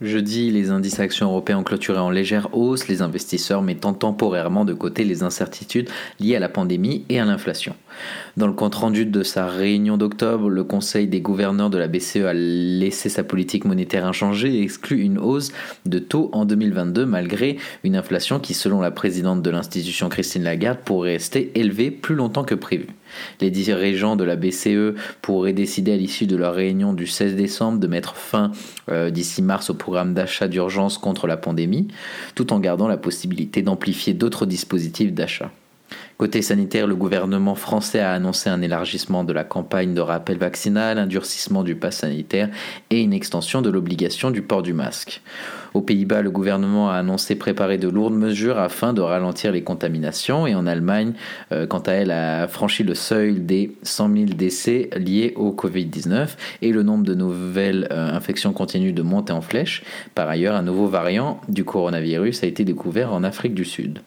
Jeudi, 0.00 0.50
les 0.50 0.70
indices 0.70 0.98
actions 0.98 1.26
européens 1.26 1.58
ont 1.58 1.64
clôturé 1.64 1.98
en 1.98 2.08
légère 2.08 2.56
hausse, 2.56 2.88
les 2.88 3.02
investisseurs 3.02 3.60
mettant 3.60 3.92
temporairement 3.92 4.64
de 4.64 4.72
côté 4.72 5.04
les 5.04 5.22
incertitudes 5.22 5.90
liées 6.20 6.36
à 6.36 6.40
la 6.40 6.48
pandémie 6.48 7.04
et 7.10 7.20
à 7.20 7.26
l'inflation. 7.26 7.74
Dans 8.36 8.46
le 8.46 8.52
compte-rendu 8.52 9.06
de 9.06 9.22
sa 9.22 9.46
réunion 9.46 9.96
d'octobre, 9.96 10.48
le 10.48 10.64
Conseil 10.64 11.06
des 11.06 11.20
gouverneurs 11.20 11.70
de 11.70 11.78
la 11.78 11.88
BCE 11.88 12.24
a 12.26 12.32
laissé 12.32 13.08
sa 13.08 13.24
politique 13.24 13.64
monétaire 13.64 14.06
inchangée 14.06 14.54
et 14.54 14.62
exclut 14.62 15.00
une 15.00 15.18
hausse 15.18 15.52
de 15.86 15.98
taux 15.98 16.30
en 16.32 16.44
2022 16.44 17.06
malgré 17.06 17.56
une 17.84 17.96
inflation 17.96 18.38
qui, 18.38 18.54
selon 18.54 18.80
la 18.80 18.90
présidente 18.90 19.42
de 19.42 19.50
l'institution 19.50 20.08
Christine 20.08 20.44
Lagarde, 20.44 20.78
pourrait 20.84 21.12
rester 21.12 21.52
élevée 21.54 21.90
plus 21.90 22.14
longtemps 22.14 22.44
que 22.44 22.54
prévu. 22.54 22.86
Les 23.40 23.50
dirigeants 23.50 24.16
de 24.16 24.24
la 24.24 24.36
BCE 24.36 24.94
pourraient 25.22 25.52
décider 25.52 25.92
à 25.92 25.96
l'issue 25.96 26.26
de 26.26 26.36
leur 26.36 26.54
réunion 26.54 26.92
du 26.92 27.06
16 27.06 27.34
décembre 27.34 27.78
de 27.78 27.86
mettre 27.86 28.16
fin 28.16 28.52
euh, 28.90 29.10
d'ici 29.10 29.42
mars 29.42 29.70
au 29.70 29.74
programme 29.74 30.14
d'achat 30.14 30.48
d'urgence 30.48 30.98
contre 30.98 31.26
la 31.26 31.36
pandémie, 31.36 31.88
tout 32.34 32.52
en 32.52 32.60
gardant 32.60 32.88
la 32.88 32.96
possibilité 32.96 33.62
d'amplifier 33.62 34.14
d'autres 34.14 34.46
dispositifs 34.46 35.12
d'achat. 35.12 35.50
Côté 36.20 36.42
sanitaire, 36.42 36.86
le 36.86 36.96
gouvernement 36.96 37.54
français 37.54 38.00
a 38.00 38.12
annoncé 38.12 38.50
un 38.50 38.60
élargissement 38.60 39.24
de 39.24 39.32
la 39.32 39.42
campagne 39.42 39.94
de 39.94 40.02
rappel 40.02 40.36
vaccinal, 40.36 40.98
un 40.98 41.06
durcissement 41.06 41.62
du 41.62 41.76
pass 41.76 41.96
sanitaire 41.96 42.50
et 42.90 43.00
une 43.00 43.14
extension 43.14 43.62
de 43.62 43.70
l'obligation 43.70 44.30
du 44.30 44.42
port 44.42 44.60
du 44.60 44.74
masque. 44.74 45.22
Aux 45.72 45.80
Pays-Bas, 45.80 46.20
le 46.20 46.30
gouvernement 46.30 46.90
a 46.90 46.96
annoncé 46.96 47.36
préparer 47.36 47.78
de 47.78 47.88
lourdes 47.88 48.12
mesures 48.12 48.58
afin 48.58 48.92
de 48.92 49.00
ralentir 49.00 49.50
les 49.50 49.62
contaminations 49.62 50.46
et 50.46 50.54
en 50.54 50.66
Allemagne, 50.66 51.14
euh, 51.52 51.66
quant 51.66 51.78
à 51.78 51.92
elle, 51.92 52.10
a 52.10 52.46
franchi 52.48 52.82
le 52.82 52.94
seuil 52.94 53.40
des 53.40 53.74
100 53.82 54.12
000 54.12 54.24
décès 54.36 54.90
liés 54.98 55.32
au 55.36 55.52
Covid-19 55.52 56.36
et 56.60 56.70
le 56.70 56.82
nombre 56.82 57.04
de 57.04 57.14
nouvelles 57.14 57.88
euh, 57.92 58.14
infections 58.14 58.52
continue 58.52 58.92
de 58.92 59.00
monter 59.00 59.32
en 59.32 59.40
flèche. 59.40 59.84
Par 60.14 60.28
ailleurs, 60.28 60.54
un 60.54 60.64
nouveau 60.64 60.86
variant 60.86 61.40
du 61.48 61.64
coronavirus 61.64 62.42
a 62.42 62.46
été 62.46 62.66
découvert 62.66 63.10
en 63.14 63.24
Afrique 63.24 63.54
du 63.54 63.64
Sud. 63.64 64.00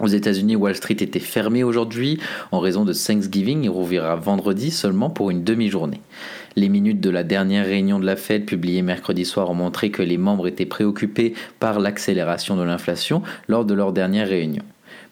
Aux 0.00 0.06
États-Unis, 0.06 0.54
Wall 0.54 0.76
Street 0.76 0.96
était 1.00 1.18
fermé 1.18 1.64
aujourd'hui 1.64 2.20
en 2.52 2.60
raison 2.60 2.84
de 2.84 2.92
Thanksgiving 2.92 3.64
et 3.64 3.68
rouvrira 3.68 4.14
vendredi 4.14 4.70
seulement 4.70 5.10
pour 5.10 5.30
une 5.30 5.42
demi-journée. 5.42 6.00
Les 6.54 6.68
minutes 6.68 7.00
de 7.00 7.10
la 7.10 7.24
dernière 7.24 7.66
réunion 7.66 7.98
de 7.98 8.06
la 8.06 8.14
Fed 8.14 8.44
publiées 8.44 8.82
mercredi 8.82 9.24
soir 9.24 9.50
ont 9.50 9.54
montré 9.54 9.90
que 9.90 10.02
les 10.02 10.18
membres 10.18 10.46
étaient 10.46 10.66
préoccupés 10.66 11.34
par 11.58 11.80
l'accélération 11.80 12.56
de 12.56 12.62
l'inflation 12.62 13.22
lors 13.48 13.64
de 13.64 13.74
leur 13.74 13.92
dernière 13.92 14.28
réunion. 14.28 14.62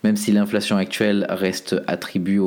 Même 0.03 0.15
si 0.15 0.31
l'inflation 0.31 0.77
actuelle 0.77 1.25
reste 1.29 1.75
attribuée 1.87 2.39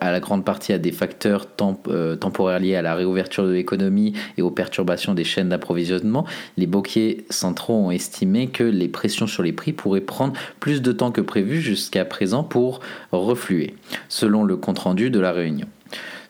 à 0.00 0.12
la 0.12 0.20
grande 0.20 0.44
partie 0.44 0.72
à 0.72 0.78
des 0.78 0.92
facteurs 0.92 1.46
euh, 1.88 2.16
temporaires 2.16 2.60
liés 2.60 2.76
à 2.76 2.82
la 2.82 2.94
réouverture 2.94 3.44
de 3.44 3.52
l'économie 3.52 4.14
et 4.36 4.42
aux 4.42 4.50
perturbations 4.50 5.14
des 5.14 5.24
chaînes 5.24 5.48
d'approvisionnement, 5.48 6.24
les 6.56 6.66
banquiers 6.66 7.26
centraux 7.30 7.74
ont 7.74 7.90
estimé 7.90 8.48
que 8.48 8.64
les 8.64 8.88
pressions 8.88 9.26
sur 9.26 9.42
les 9.42 9.52
prix 9.52 9.72
pourraient 9.72 10.00
prendre 10.00 10.34
plus 10.60 10.82
de 10.82 10.92
temps 10.92 11.10
que 11.10 11.20
prévu 11.20 11.60
jusqu'à 11.60 12.04
présent 12.04 12.44
pour 12.44 12.80
refluer, 13.12 13.74
selon 14.08 14.44
le 14.44 14.56
compte-rendu 14.56 15.10
de 15.10 15.20
la 15.20 15.32
réunion. 15.32 15.66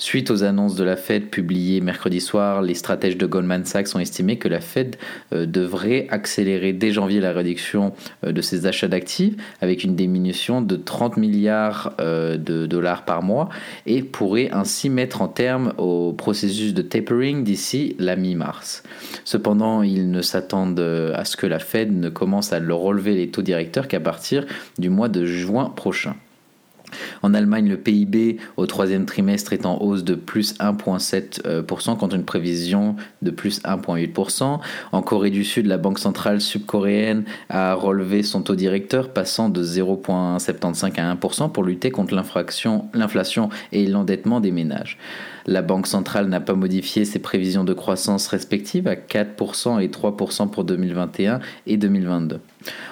Suite 0.00 0.31
aux 0.31 0.45
annonces 0.45 0.76
de 0.76 0.85
la 0.85 0.95
Fed 0.95 1.26
publiées 1.26 1.81
mercredi 1.81 2.21
soir, 2.21 2.62
les 2.62 2.75
stratèges 2.75 3.17
de 3.17 3.26
Goldman 3.26 3.64
Sachs 3.64 3.97
ont 3.97 3.99
estimé 3.99 4.38
que 4.38 4.47
la 4.47 4.61
Fed 4.61 4.95
euh, 5.33 5.45
devrait 5.45 6.07
accélérer 6.11 6.73
dès 6.73 6.93
janvier 6.93 7.19
la 7.19 7.33
réduction 7.33 7.93
euh, 8.25 8.31
de 8.31 8.40
ses 8.40 8.67
achats 8.67 8.87
d'actifs 8.87 9.35
avec 9.61 9.83
une 9.83 9.97
diminution 9.97 10.62
de 10.62 10.76
30 10.76 11.17
milliards 11.17 11.95
euh, 12.00 12.37
de 12.37 12.67
dollars 12.67 13.05
par 13.05 13.25
mois 13.25 13.49
et 13.87 14.05
pourrait 14.05 14.50
ainsi 14.52 14.88
mettre 14.88 15.21
en 15.21 15.26
terme 15.26 15.73
au 15.78 16.12
processus 16.12 16.75
de 16.75 16.83
tapering 16.83 17.43
d'ici 17.43 17.97
la 17.99 18.14
mi-mars. 18.14 18.85
Cependant, 19.25 19.83
ils 19.83 20.12
ne 20.12 20.23
s'attendent 20.23 20.78
à 20.78 21.25
ce 21.25 21.37
que 21.37 21.47
la 21.47 21.59
Fed 21.59 21.93
ne 21.93 22.09
commence 22.09 22.52
à 22.52 22.61
le 22.61 22.73
relever 22.73 23.17
les 23.17 23.31
taux 23.31 23.43
directeurs 23.43 23.88
qu'à 23.88 23.99
partir 23.99 24.47
du 24.78 24.90
mois 24.90 25.09
de 25.09 25.25
juin 25.25 25.73
prochain. 25.75 26.14
En 27.22 27.34
Allemagne, 27.34 27.68
le 27.68 27.76
PIB 27.76 28.38
au 28.56 28.66
troisième 28.66 29.06
trimestre 29.06 29.52
est 29.52 29.66
en 29.66 29.80
hausse 29.80 30.04
de 30.04 30.14
plus 30.14 30.54
1,7% 30.58 31.96
contre 31.96 32.14
une 32.14 32.25
prévision 32.25 32.96
de 33.22 33.30
plus 33.30 33.62
1,8%. 33.62 34.60
En 34.92 35.02
Corée 35.02 35.30
du 35.30 35.44
Sud, 35.44 35.66
la 35.66 35.78
Banque 35.78 35.98
centrale 35.98 36.40
sud-coréenne 36.40 37.25
a 37.48 37.75
relevé 37.75 38.22
son 38.22 38.42
taux 38.42 38.54
directeur 38.54 39.10
passant 39.10 39.48
de 39.48 39.62
0,75 39.62 41.00
à 41.00 41.14
1% 41.14 41.52
pour 41.52 41.64
lutter 41.64 41.90
contre 41.90 42.14
l'inflation 42.14 43.48
et 43.72 43.87
l'endettement 43.87 44.40
des 44.40 44.52
ménages. 44.52 44.98
La 45.49 45.62
Banque 45.62 45.87
centrale 45.87 46.28
n'a 46.28 46.40
pas 46.40 46.52
modifié 46.52 47.07
ses 47.07 47.21
prévisions 47.21 47.64
de 47.64 47.73
croissance 47.73 48.26
respectives 48.26 48.87
à 48.87 48.97
4% 48.97 49.81
et 49.81 49.88
3% 49.88 50.50
pour 50.50 50.64
2021 50.64 51.40
et 51.67 51.78
2022. 51.78 52.38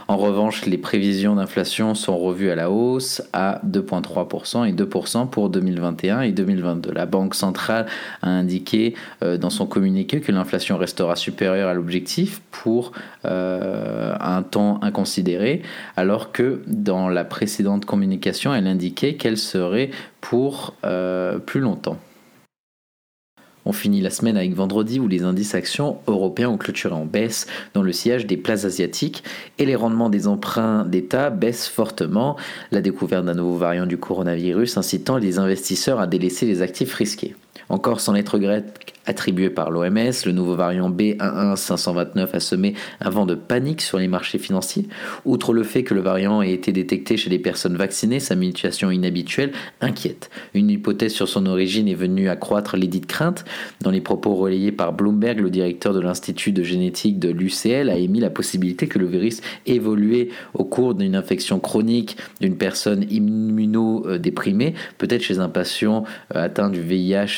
En 0.09 0.17
revanche, 0.17 0.65
les 0.65 0.79
prévisions 0.79 1.35
d'inflation 1.35 1.95
sont 1.95 2.17
revues 2.17 2.51
à 2.51 2.55
la 2.55 2.71
hausse 2.71 3.21
à 3.35 3.61
2,3% 3.67 4.67
et 4.67 4.73
2% 4.73 5.29
pour 5.29 5.51
2021 5.51 6.23
et 6.23 6.33
2022. 6.33 6.93
La 6.93 7.05
Banque 7.05 7.35
centrale 7.35 7.85
a 8.23 8.31
indiqué 8.31 8.95
euh, 9.23 9.37
dans 9.37 9.51
son 9.51 9.67
communiqué 9.67 10.23
que 10.23 10.33
l'inflation 10.33 10.79
restera 10.79 11.15
supérieure 11.15 11.69
à 11.69 11.75
l'objectif 11.75 12.41
pour 12.53 12.93
euh, 13.27 14.17
un 14.19 14.43
temps 14.43 14.81
inconsidéré, 14.81 15.61
alors 15.99 16.33
que 16.33 16.63
dans 16.67 17.11
la 17.11 17.27
précédente 17.27 17.85
communication, 17.85 18.55
elle 18.55 18.67
indiquait 18.67 19.17
qu'elle 19.17 19.37
serait 19.37 19.91
pour 20.23 20.73
euh, 20.87 21.39
plus 21.39 21.61
longtemps. 21.61 21.99
On 23.67 23.73
finit 23.73 24.01
la 24.01 24.11
semaine 24.11 24.37
avec 24.37 24.55
vendredi 24.55 25.01
où 25.01 25.09
les 25.09 25.25
indices 25.25 25.57
actions 25.57 25.99
européens 26.07 26.51
ont 26.51 26.57
clôturé 26.57 26.95
en 26.95 27.05
baisse 27.05 27.49
dans 27.75 27.83
le 27.83 27.91
sillage 27.93 28.25
des 28.25 28.37
places 28.37 28.65
asiatiques 28.65 29.25
et 29.59 29.67
les 29.67 29.75
rendements 29.75 30.09
des 30.09 30.29
emprunts 30.29 30.85
d'État 30.85 31.31
baissent 31.31 31.67
fortement, 31.67 32.37
la 32.71 32.81
découverte 32.81 33.25
d'un 33.25 33.35
nouveau 33.35 33.57
variant 33.57 33.87
du 33.87 33.99
coronavirus 33.99 34.77
incitant 34.77 35.17
les 35.17 35.41
investisseurs 35.41 35.99
à 35.99 36.07
délaisser 36.07 36.47
les 36.47 36.63
actifs 36.63 36.95
risqués. 36.95 37.35
Encore 37.69 38.01
sans 38.01 38.13
lettre 38.13 38.39
grecque 38.39 38.95
attribué 39.07 39.51
par 39.51 39.71
l'OMS, 39.71 40.13
le 40.27 40.33
nouveau 40.33 40.55
variant 40.55 40.91
B11529 40.91 42.29
a 42.33 42.41
semé 42.41 42.75
un 43.01 43.11
vent 43.11 43.25
de 43.25 43.35
panique 43.35 43.81
sur 43.81 43.99
les 43.99 44.09
marchés 44.09 44.39
financiers. 44.39 44.89
Outre 45.25 45.53
le 45.53 45.63
fait 45.63 45.85
que 45.85 45.95
le 45.95 46.01
variant 46.01 46.43
ait 46.43 46.53
été 46.53 46.73
détecté 46.73 47.17
chez 47.17 47.31
les 47.31 47.39
personnes 47.39 47.77
vaccinées, 47.77 48.21
sa 48.21 48.35
mutation 48.35 48.91
inhabituelle 48.91 49.53
inquiète. 49.81 50.31
Une 50.55 50.71
hypothèse 50.71 51.13
sur 51.13 51.29
son 51.29 51.47
origine 51.47 51.89
est 51.89 51.95
venue 51.95 52.29
accroître 52.29 52.77
les 52.77 52.89
dites 52.89 53.07
craintes. 53.07 53.45
Dans 53.81 53.91
les 53.91 54.01
propos 54.01 54.35
relayés 54.35 54.73
par 54.73 54.93
Bloomberg, 54.93 55.41
le 55.41 55.51
directeur 55.51 55.95
de 55.95 56.01
l'Institut 56.01 56.53
de 56.53 56.63
génétique 56.63 57.19
de 57.19 57.31
l'UCL 57.31 57.91
a 57.91 57.97
émis 57.97 58.21
la 58.21 58.31
possibilité 58.31 58.89
que 58.89 58.99
le 58.99 59.07
virus 59.07 59.41
évoluait 59.67 60.29
au 60.55 60.65
cours 60.65 60.95
d'une 60.95 61.15
infection 61.15 61.61
chronique 61.61 62.17
d'une 62.41 62.57
personne 62.57 63.07
immunodéprimée, 63.11 64.75
peut-être 64.99 65.23
chez 65.23 65.39
un 65.39 65.49
patient 65.49 66.05
euh, 66.35 66.45
atteint 66.45 66.71
du 66.71 66.81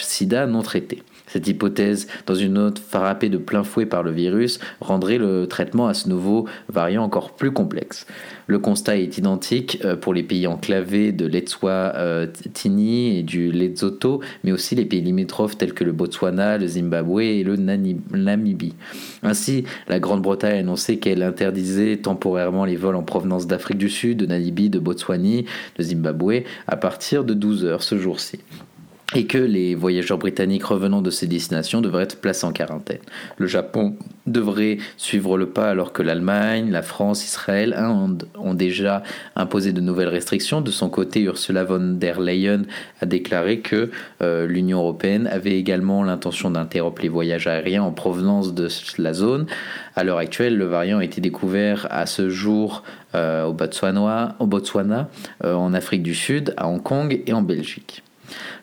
VIH-Sida 0.09 0.47
non 0.47 0.63
traité. 0.63 1.03
Cette 1.27 1.47
hypothèse, 1.47 2.09
dans 2.27 2.35
une 2.35 2.55
note 2.55 2.79
frappée 2.79 3.29
de 3.29 3.37
plein 3.37 3.63
fouet 3.63 3.85
par 3.85 4.03
le 4.03 4.11
virus, 4.11 4.61
rendrait 4.81 5.19
le 5.19 5.47
traitement 5.47 5.87
à 5.87 5.93
ce 5.93 6.09
nouveau 6.09 6.47
variant 6.71 7.05
encore 7.05 7.33
plus 7.33 7.51
complexe. 7.51 8.07
Le 8.47 8.59
constat 8.59 8.97
est 8.97 9.19
identique 9.19 9.79
euh, 9.85 9.95
pour 9.95 10.15
les 10.15 10.23
pays 10.23 10.47
enclavés 10.47 11.13
de 11.13 11.27
l'Etswatini 11.27 13.11
euh, 13.11 13.19
et 13.19 13.23
du 13.23 13.53
Lesotho, 13.53 14.23
mais 14.43 14.53
aussi 14.53 14.75
les 14.75 14.87
pays 14.87 15.03
limitrophes 15.03 15.59
tels 15.59 15.75
que 15.75 15.85
le 15.85 15.93
Botswana, 15.93 16.57
le 16.57 16.67
Zimbabwe 16.67 17.21
et 17.21 17.43
le 17.45 17.57
Namibie. 17.57 18.75
Ainsi, 19.23 19.65
la 19.87 20.01
Grande-Bretagne 20.01 20.57
a 20.57 20.61
annoncé 20.61 20.99
qu'elle 20.99 21.23
interdisait 21.23 21.99
temporairement 21.99 22.65
les 22.65 22.77
vols 22.77 22.97
en 22.97 23.03
provenance 23.03 23.47
d'Afrique 23.47 23.79
du 23.79 23.91
Sud, 23.91 24.17
de 24.17 24.27
Namibie, 24.27 24.71
de 24.71 24.79
Botswana, 24.79 25.43
de 25.77 25.83
Zimbabwe 25.83 26.45
à 26.67 26.77
partir 26.77 27.25
de 27.25 27.35
12 27.35 27.67
heures 27.67 27.83
ce 27.83 27.99
jour-ci 27.99 28.39
et 29.15 29.25
que 29.27 29.39
les 29.39 29.75
voyageurs 29.75 30.19
britanniques 30.19 30.65
revenant 30.65 31.01
de 31.01 31.11
ces 31.11 31.27
destinations 31.27 31.81
devraient 31.81 32.03
être 32.03 32.21
placés 32.21 32.45
en 32.45 32.53
quarantaine. 32.53 32.99
Le 33.39 33.47
Japon 33.47 33.97
devrait 34.27 34.77
suivre 34.99 35.39
le 35.39 35.49
pas 35.49 35.71
alors 35.71 35.95
que 35.95 36.03
l'Allemagne, 36.03 36.71
la 36.71 36.83
France, 36.83 37.25
Israël 37.25 37.75
ont 37.79 38.55
déjà 38.55 39.03
imposé 39.35 39.73
de 39.73 39.81
nouvelles 39.81 40.09
restrictions. 40.09 40.61
De 40.61 40.71
son 40.71 40.91
côté, 40.91 41.23
Ursula 41.23 41.65
von 41.65 41.95
der 41.95 42.21
Leyen 42.21 42.63
a 43.01 43.07
déclaré 43.07 43.61
que 43.61 43.91
euh, 44.21 44.47
l'Union 44.47 44.81
européenne 44.81 45.27
avait 45.27 45.59
également 45.59 46.05
l'intention 46.05 46.51
d'interrompre 46.51 47.01
les 47.01 47.09
voyages 47.09 47.47
aériens 47.47 47.85
en 47.85 47.93
provenance 47.93 48.53
de 48.53 48.69
la 48.99 49.15
zone. 49.15 49.47
À 49.97 50.05
l'heure 50.05 50.19
actuelle, 50.19 50.59
le 50.59 50.67
variant 50.67 50.99
a 50.99 51.05
été 51.05 51.23
découvert 51.23 51.87
à 51.91 52.05
ce 52.05 52.29
jour 52.29 52.83
euh, 53.15 53.47
au 53.47 53.55
Botswana, 53.55 54.37
au 54.39 54.47
Botswana 54.47 55.09
euh, 55.45 55.55
en 55.55 55.73
Afrique 55.73 56.03
du 56.03 56.15
Sud, 56.15 56.53
à 56.59 56.69
Hong 56.69 56.83
Kong 56.83 57.23
et 57.27 57.33
en 57.33 57.41
Belgique. 57.41 58.03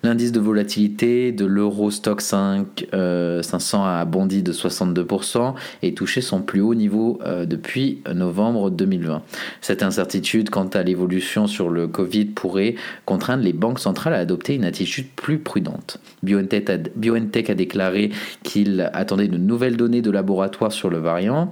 L'indice 0.06 0.32
de 0.32 0.40
volatilité 0.40 1.32
de 1.32 1.46
l'Eurostock 1.46 2.22
5, 2.22 2.90
500 2.92 2.94
euh, 2.94 4.02
a 4.02 4.06
bondi 4.06 4.44
de 4.44 4.54
62% 4.54 5.56
et 5.82 5.96
touché 5.96 6.22
son 6.22 6.44
plus 6.44 6.62
haut 6.62 6.76
niveau 6.76 7.18
euh, 7.26 7.48
depuis 7.48 8.04
novembre 8.14 8.70
2020. 8.70 9.24
Cette 9.62 9.82
incertitude 9.82 10.52
quant 10.52 10.68
à 10.68 10.84
l'évolution 10.84 11.48
sur 11.48 11.72
le 11.72 11.88
Covid 11.88 12.26
pourrait 12.26 12.76
contraindre 13.06 13.44
les 13.44 13.52
banques 13.52 13.80
centrales 13.80 14.14
à 14.14 14.18
adopter 14.18 14.54
une 14.54 14.66
attitude 14.66 15.08
plus 15.16 15.40
prudente. 15.40 16.00
BioNTech 16.22 16.70
a, 16.70 16.78
BioNTech 16.78 17.50
a 17.50 17.56
déclaré 17.56 18.12
qu'il 18.44 18.88
attendait 18.94 19.28
de 19.28 19.38
nouvelles 19.38 19.76
données 19.76 20.04
de 20.04 20.12
laboratoire 20.12 20.72
sur 20.72 20.92
le 20.92 21.00
variant 21.00 21.50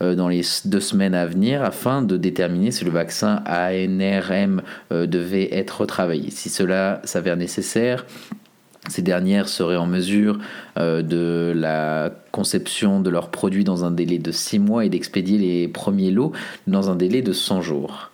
euh, 0.00 0.14
dans 0.14 0.28
les 0.28 0.42
deux 0.64 0.78
semaines 0.78 1.14
à 1.16 1.26
venir 1.26 1.64
afin 1.64 2.02
de 2.02 2.16
déterminer 2.16 2.70
si 2.70 2.84
le 2.84 2.92
vaccin 2.92 3.42
ANRM 3.48 4.62
devait 4.92 5.48
être 5.50 5.80
retravaillé. 5.80 6.30
Si 6.30 6.50
cela 6.50 7.00
s'avère 7.02 7.36
nécessaire, 7.36 7.95
ces 8.88 9.02
dernières 9.02 9.48
seraient 9.48 9.76
en 9.76 9.86
mesure 9.86 10.38
euh, 10.78 11.02
de 11.02 11.52
la 11.54 12.12
conception 12.32 13.00
de 13.00 13.10
leurs 13.10 13.30
produits 13.30 13.64
dans 13.64 13.84
un 13.84 13.90
délai 13.90 14.18
de 14.18 14.30
6 14.30 14.58
mois 14.58 14.84
et 14.84 14.88
d'expédier 14.88 15.38
les 15.38 15.68
premiers 15.68 16.10
lots 16.10 16.32
dans 16.66 16.90
un 16.90 16.96
délai 16.96 17.22
de 17.22 17.32
100 17.32 17.62
jours. 17.62 18.10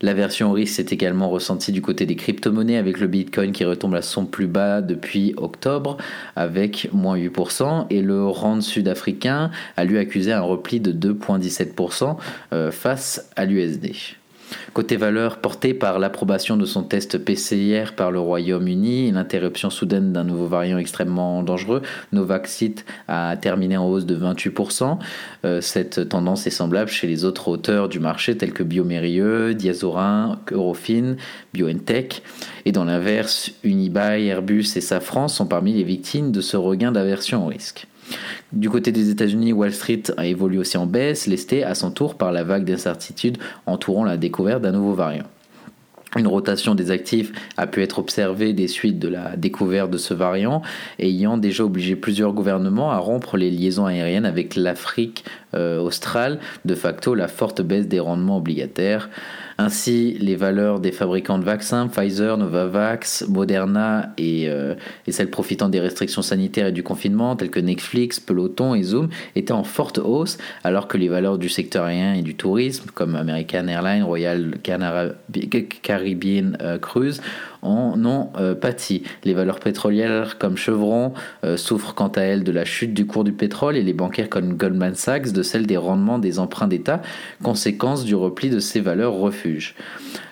La 0.00 0.12
version 0.12 0.52
risque 0.52 0.74
s'est 0.74 0.86
également 0.90 1.30
ressentie 1.30 1.72
du 1.72 1.80
côté 1.80 2.04
des 2.04 2.16
crypto-monnaies 2.16 2.76
avec 2.76 3.00
le 3.00 3.06
Bitcoin 3.06 3.52
qui 3.52 3.64
retombe 3.64 3.94
à 3.94 4.02
son 4.02 4.26
plus 4.26 4.46
bas 4.46 4.82
depuis 4.82 5.34
octobre 5.36 5.96
avec 6.36 6.90
moins 6.92 7.16
8% 7.16 7.86
et 7.90 8.02
le 8.02 8.26
rand 8.26 8.60
sud-africain 8.60 9.50
a 9.76 9.84
lui 9.84 9.98
accusé 9.98 10.32
un 10.32 10.42
repli 10.42 10.80
de 10.80 10.92
2,17% 10.92 12.16
euh, 12.52 12.70
face 12.70 13.30
à 13.36 13.44
l'USD. 13.44 13.92
Côté 14.72 14.96
valeur, 14.96 15.38
porté 15.38 15.74
par 15.74 15.98
l'approbation 15.98 16.56
de 16.56 16.64
son 16.64 16.82
test 16.82 17.18
PCR 17.18 17.92
par 17.96 18.10
le 18.10 18.20
Royaume-Uni 18.20 19.08
et 19.08 19.12
l'interruption 19.12 19.70
soudaine 19.70 20.12
d'un 20.12 20.24
nouveau 20.24 20.46
variant 20.46 20.78
extrêmement 20.78 21.42
dangereux, 21.42 21.82
Novaxit 22.12 22.84
a 23.08 23.36
terminé 23.36 23.76
en 23.76 23.86
hausse 23.86 24.06
de 24.06 24.16
28%. 24.16 24.98
Euh, 25.44 25.60
cette 25.60 26.08
tendance 26.08 26.46
est 26.46 26.50
semblable 26.50 26.90
chez 26.90 27.06
les 27.06 27.24
autres 27.24 27.48
auteurs 27.48 27.88
du 27.88 28.00
marché 28.00 28.36
tels 28.36 28.52
que 28.52 28.62
Biomérieux, 28.62 29.54
Diazorin, 29.54 30.40
Eurofin, 30.50 31.16
BioNTech. 31.52 32.22
Et 32.64 32.72
dans 32.72 32.84
l'inverse, 32.84 33.50
Unibail, 33.62 34.26
Airbus 34.28 34.66
et 34.76 34.80
Safran 34.80 35.28
sont 35.28 35.46
parmi 35.46 35.72
les 35.72 35.84
victimes 35.84 36.32
de 36.32 36.40
ce 36.40 36.56
regain 36.56 36.92
d'aversion 36.92 37.44
au 37.46 37.48
risque. 37.48 37.86
Du 38.52 38.70
côté 38.70 38.92
des 38.92 39.10
États-Unis, 39.10 39.52
Wall 39.52 39.72
Street 39.72 40.02
a 40.16 40.26
évolué 40.26 40.58
aussi 40.58 40.76
en 40.76 40.86
baisse, 40.86 41.26
lesté 41.26 41.64
à 41.64 41.74
son 41.74 41.90
tour 41.90 42.16
par 42.16 42.32
la 42.32 42.44
vague 42.44 42.64
d'incertitude 42.64 43.38
entourant 43.66 44.04
la 44.04 44.16
découverte 44.16 44.62
d'un 44.62 44.72
nouveau 44.72 44.94
variant. 44.94 45.24
Une 46.16 46.28
rotation 46.28 46.76
des 46.76 46.92
actifs 46.92 47.32
a 47.56 47.66
pu 47.66 47.82
être 47.82 47.98
observée 47.98 48.52
des 48.52 48.68
suites 48.68 49.00
de 49.00 49.08
la 49.08 49.36
découverte 49.36 49.90
de 49.90 49.98
ce 49.98 50.14
variant, 50.14 50.62
ayant 51.00 51.36
déjà 51.36 51.64
obligé 51.64 51.96
plusieurs 51.96 52.32
gouvernements 52.32 52.92
à 52.92 52.98
rompre 52.98 53.36
les 53.36 53.50
liaisons 53.50 53.86
aériennes 53.86 54.26
avec 54.26 54.54
l'Afrique 54.54 55.24
euh, 55.54 55.80
australe, 55.80 56.38
de 56.64 56.74
facto 56.76 57.14
la 57.14 57.26
forte 57.26 57.62
baisse 57.62 57.88
des 57.88 57.98
rendements 57.98 58.36
obligataires. 58.36 59.10
Ainsi, 59.58 60.16
les 60.20 60.36
valeurs 60.36 60.80
des 60.80 60.90
fabricants 60.90 61.38
de 61.38 61.44
vaccins, 61.44 61.86
Pfizer, 61.86 62.36
Novavax, 62.36 63.26
Moderna 63.28 64.12
et, 64.18 64.48
euh, 64.48 64.74
et, 65.06 65.12
celles 65.12 65.30
profitant 65.30 65.68
des 65.68 65.80
restrictions 65.80 66.22
sanitaires 66.22 66.66
et 66.66 66.72
du 66.72 66.82
confinement, 66.82 67.36
telles 67.36 67.50
que 67.50 67.60
Netflix, 67.60 68.18
Peloton 68.18 68.74
et 68.74 68.82
Zoom, 68.82 69.08
étaient 69.36 69.52
en 69.52 69.64
forte 69.64 69.98
hausse, 69.98 70.38
alors 70.64 70.88
que 70.88 70.98
les 70.98 71.08
valeurs 71.08 71.38
du 71.38 71.48
secteur 71.48 71.84
aérien 71.84 72.14
et 72.14 72.22
du 72.22 72.34
tourisme, 72.34 72.86
comme 72.92 73.14
American 73.14 73.68
Airlines, 73.68 74.02
Royal 74.02 74.54
Caribbean 75.82 76.56
euh, 76.60 76.78
Cruise, 76.78 77.22
en 77.64 78.04
ont 78.04 78.28
pâti. 78.60 79.02
Les 79.24 79.34
valeurs 79.34 79.60
pétrolières 79.60 80.38
comme 80.38 80.56
Chevron 80.56 81.12
souffrent 81.56 81.94
quant 81.94 82.08
à 82.08 82.20
elles 82.20 82.44
de 82.44 82.52
la 82.52 82.64
chute 82.64 82.94
du 82.94 83.06
cours 83.06 83.24
du 83.24 83.32
pétrole 83.32 83.76
et 83.76 83.82
les 83.82 83.92
bancaires 83.92 84.28
comme 84.28 84.54
Goldman 84.54 84.94
Sachs 84.94 85.32
de 85.32 85.42
celle 85.42 85.66
des 85.66 85.76
rendements 85.76 86.18
des 86.18 86.38
emprunts 86.38 86.68
d'État, 86.68 87.02
conséquence 87.42 88.04
du 88.04 88.14
repli 88.14 88.50
de 88.50 88.58
ces 88.58 88.80
valeurs 88.80 89.14
refuges. 89.14 89.74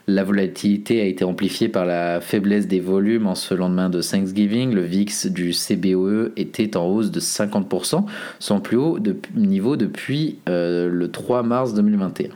La 0.08 0.24
volatilité 0.24 1.00
a 1.00 1.04
été 1.04 1.24
amplifiée 1.24 1.68
par 1.68 1.86
la 1.86 2.20
faiblesse 2.20 2.66
des 2.66 2.80
volumes 2.80 3.28
en 3.28 3.36
ce 3.36 3.54
lendemain 3.54 3.88
de 3.88 4.02
Thanksgiving. 4.02 4.72
Le 4.72 4.82
VIX 4.82 5.26
du 5.26 5.52
CBOE 5.52 6.32
était 6.36 6.76
en 6.76 6.86
hausse 6.86 7.12
de 7.12 7.20
50%, 7.20 8.04
son 8.40 8.60
plus 8.60 8.76
haut 8.76 8.98
niveau 9.36 9.76
depuis 9.76 10.38
euh, 10.48 10.88
le 10.88 11.10
3 11.10 11.44
mars 11.44 11.74
2021. 11.74 12.30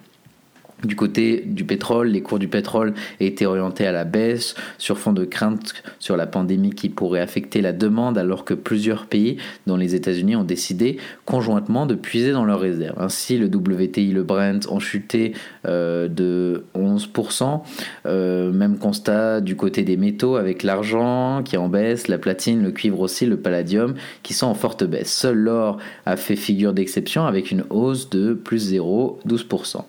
Du 0.85 0.95
côté 0.95 1.43
du 1.47 1.65
pétrole, 1.65 2.09
les 2.09 2.21
cours 2.21 2.39
du 2.39 2.49
pétrole 2.49 2.93
étaient 3.19 3.47
orientés 3.47 3.87
à 3.87 3.93
la 3.93 4.05
baisse 4.05 4.55
sur 4.77 4.99
fond 4.99 5.15
de 5.15 5.25
crainte 5.25 5.73
sur 5.99 6.19
la 6.19 6.27
pandémie 6.27 6.75
qui 6.75 6.91
pourrait 6.91 7.21
affecter 7.21 7.63
la 7.63 7.73
demande 7.73 8.19
alors 8.19 8.45
que 8.45 8.53
plusieurs 8.53 9.07
pays, 9.07 9.39
dont 9.67 9.77
les 9.77 9.95
États-Unis, 9.95 10.37
ont 10.37 10.45
décidé 10.45 10.99
conjointement 11.25 11.87
de 11.87 11.95
puiser 11.95 12.33
dans 12.33 12.45
leurs 12.45 12.61
réserves. 12.61 13.01
Ainsi, 13.01 13.39
le 13.39 13.47
WTI, 13.47 14.13
le 14.13 14.23
Brent 14.23 14.67
ont 14.69 14.79
chuté 14.79 15.33
euh, 15.67 16.09
de 16.09 16.65
11%. 16.75 17.63
Euh, 18.05 18.53
même 18.53 18.77
constat 18.77 19.41
du 19.41 19.57
côté 19.57 19.83
des 19.83 19.97
métaux 19.97 20.37
avec 20.37 20.63
l'argent 20.63 21.43
qui 21.43 21.55
est 21.55 21.59
en 21.59 21.69
baisse, 21.69 22.07
la 22.09 22.19
platine, 22.19 22.63
le 22.63 22.71
cuivre 22.71 23.01
aussi, 23.01 23.25
le 23.25 23.39
palladium 23.39 23.95
qui 24.23 24.35
sont 24.35 24.47
en 24.47 24.55
forte 24.55 24.85
baisse. 24.85 25.11
Seul 25.11 25.39
l'or 25.39 25.79
a 26.05 26.17
fait 26.17 26.37
figure 26.37 26.75
d'exception 26.75 27.25
avec 27.25 27.51
une 27.51 27.65
hausse 27.71 28.11
de 28.11 28.35
plus 28.35 28.73
0,12%. 28.75 29.83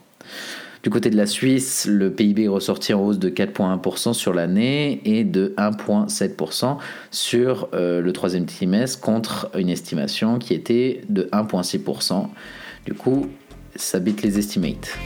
Du 0.87 0.91
côté 0.91 1.09
de 1.09 1.17
la 1.17 1.25
Suisse, 1.25 1.85
le 1.85 2.13
PIB 2.13 2.45
est 2.45 2.47
ressorti 2.47 2.93
en 2.93 3.01
hausse 3.01 3.19
de 3.19 3.27
4,1% 3.29 4.13
sur 4.13 4.33
l'année 4.33 5.01
et 5.03 5.25
de 5.25 5.53
1,7% 5.57 6.77
sur 7.11 7.67
euh, 7.73 7.99
le 7.99 8.13
troisième 8.13 8.45
trimestre 8.45 9.01
contre 9.01 9.51
une 9.57 9.67
estimation 9.67 10.39
qui 10.39 10.53
était 10.53 11.01
de 11.09 11.23
1,6%. 11.33 12.27
Du 12.85 12.93
coup, 12.93 13.27
ça 13.75 13.99
bite 13.99 14.21
les 14.21 14.39
estimates. 14.39 14.97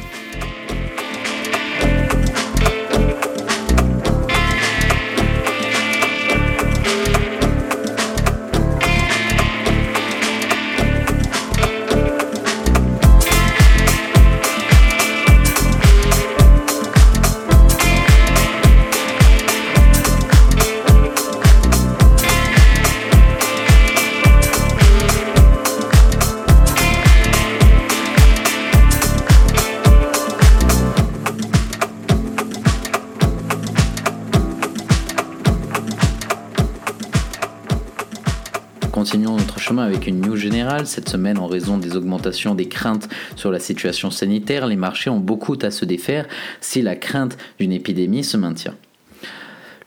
Cette 40.86 41.10
semaine, 41.10 41.38
en 41.38 41.48
raison 41.48 41.78
des 41.78 41.96
augmentations 41.96 42.56
des 42.56 42.68
craintes 42.68 43.10
sur 43.36 43.52
la 43.52 43.60
situation 43.60 44.10
sanitaire, 44.10 44.68
les 44.68 44.76
marchés 44.76 45.10
ont 45.10 45.20
beaucoup 45.20 45.58
à 45.62 45.70
se 45.70 45.86
défaire 45.86 46.28
si 46.62 46.82
la 46.82 46.96
crainte 46.96 47.38
d'une 47.60 47.74
épidémie 47.74 48.24
se 48.24 48.38
maintient. 48.38 48.76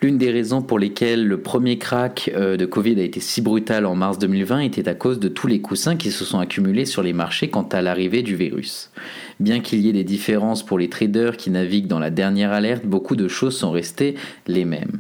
L'une 0.03 0.19
des 0.19 0.31
raisons 0.31 0.61
pour 0.61 0.79
lesquelles 0.79 1.27
le 1.27 1.41
premier 1.41 1.79
crack 1.79 2.31
euh, 2.35 2.59
de 2.59 2.67
Covid 2.67 3.01
a 3.01 3.05
été 3.05 3.21
si 3.21 3.41
brutal 3.41 3.87
en 3.87 3.95
mars 3.95 4.19
2020 4.19 4.61
était 4.61 4.87
à 4.87 4.95
cause 4.95 5.19
de 5.19 5.29
tous 5.29 5.47
les 5.47 5.63
coussins 5.63 5.97
qui 5.97 6.11
se 6.11 6.27
sont 6.27 6.41
accumulés 6.41 6.85
sur 6.85 7.03
les 7.03 7.15
marchés 7.15 7.49
quant 7.49 7.67
à 7.73 7.81
l'arrivée 7.81 8.23
du 8.23 8.37
virus. 8.37 8.91
Bien 9.41 9.61
qu'il 9.61 9.81
y 9.81 9.89
ait 9.89 9.95
des 9.95 10.05
différences 10.05 10.63
pour 10.63 10.79
les 10.79 10.91
traders 10.91 11.39
qui 11.39 11.49
naviguent 11.49 11.87
dans 11.87 11.99
la 11.99 12.11
dernière 12.11 12.53
alerte, 12.53 12.85
beaucoup 12.85 13.17
de 13.17 13.29
choses 13.29 13.57
sont 13.57 13.71
restées 13.71 14.17
les 14.47 14.67
mêmes. 14.67 14.99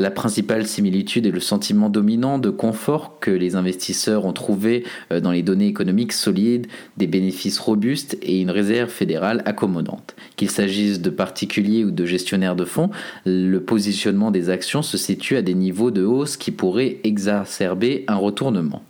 La 0.00 0.10
principale 0.10 0.66
similitude 0.66 1.26
est 1.26 1.30
le 1.30 1.40
sentiment 1.40 1.90
dominant 1.90 2.38
de 2.38 2.48
confort 2.48 3.18
que 3.20 3.30
les 3.30 3.54
investisseurs 3.54 4.24
ont 4.24 4.32
trouvé 4.32 4.84
euh, 5.12 5.20
dans 5.20 5.30
les 5.30 5.42
données 5.42 5.66
économiques 5.66 6.14
solides, 6.14 6.68
des 6.96 7.06
bénéfices 7.06 7.58
robustes 7.58 8.16
et 8.22 8.40
une 8.40 8.50
réserve 8.50 8.88
fédérale 8.88 9.42
accommodante. 9.44 10.16
Qu'il 10.36 10.48
s'agisse 10.48 11.02
de 11.02 11.10
particuliers 11.10 11.84
ou 11.84 11.90
de 11.90 12.06
gestionnaires 12.06 12.56
de 12.56 12.64
fonds, 12.64 12.88
le 13.26 13.58
positionnement 13.58 14.30
des 14.30 14.48
actions 14.48 14.80
se 14.80 14.96
situe 14.96 15.36
à 15.36 15.42
des 15.42 15.52
niveaux 15.52 15.90
de 15.90 16.02
hausse 16.02 16.38
qui 16.38 16.50
pourraient 16.50 16.96
exacerber 17.04 18.04
un 18.08 18.16
retournement. 18.16 18.82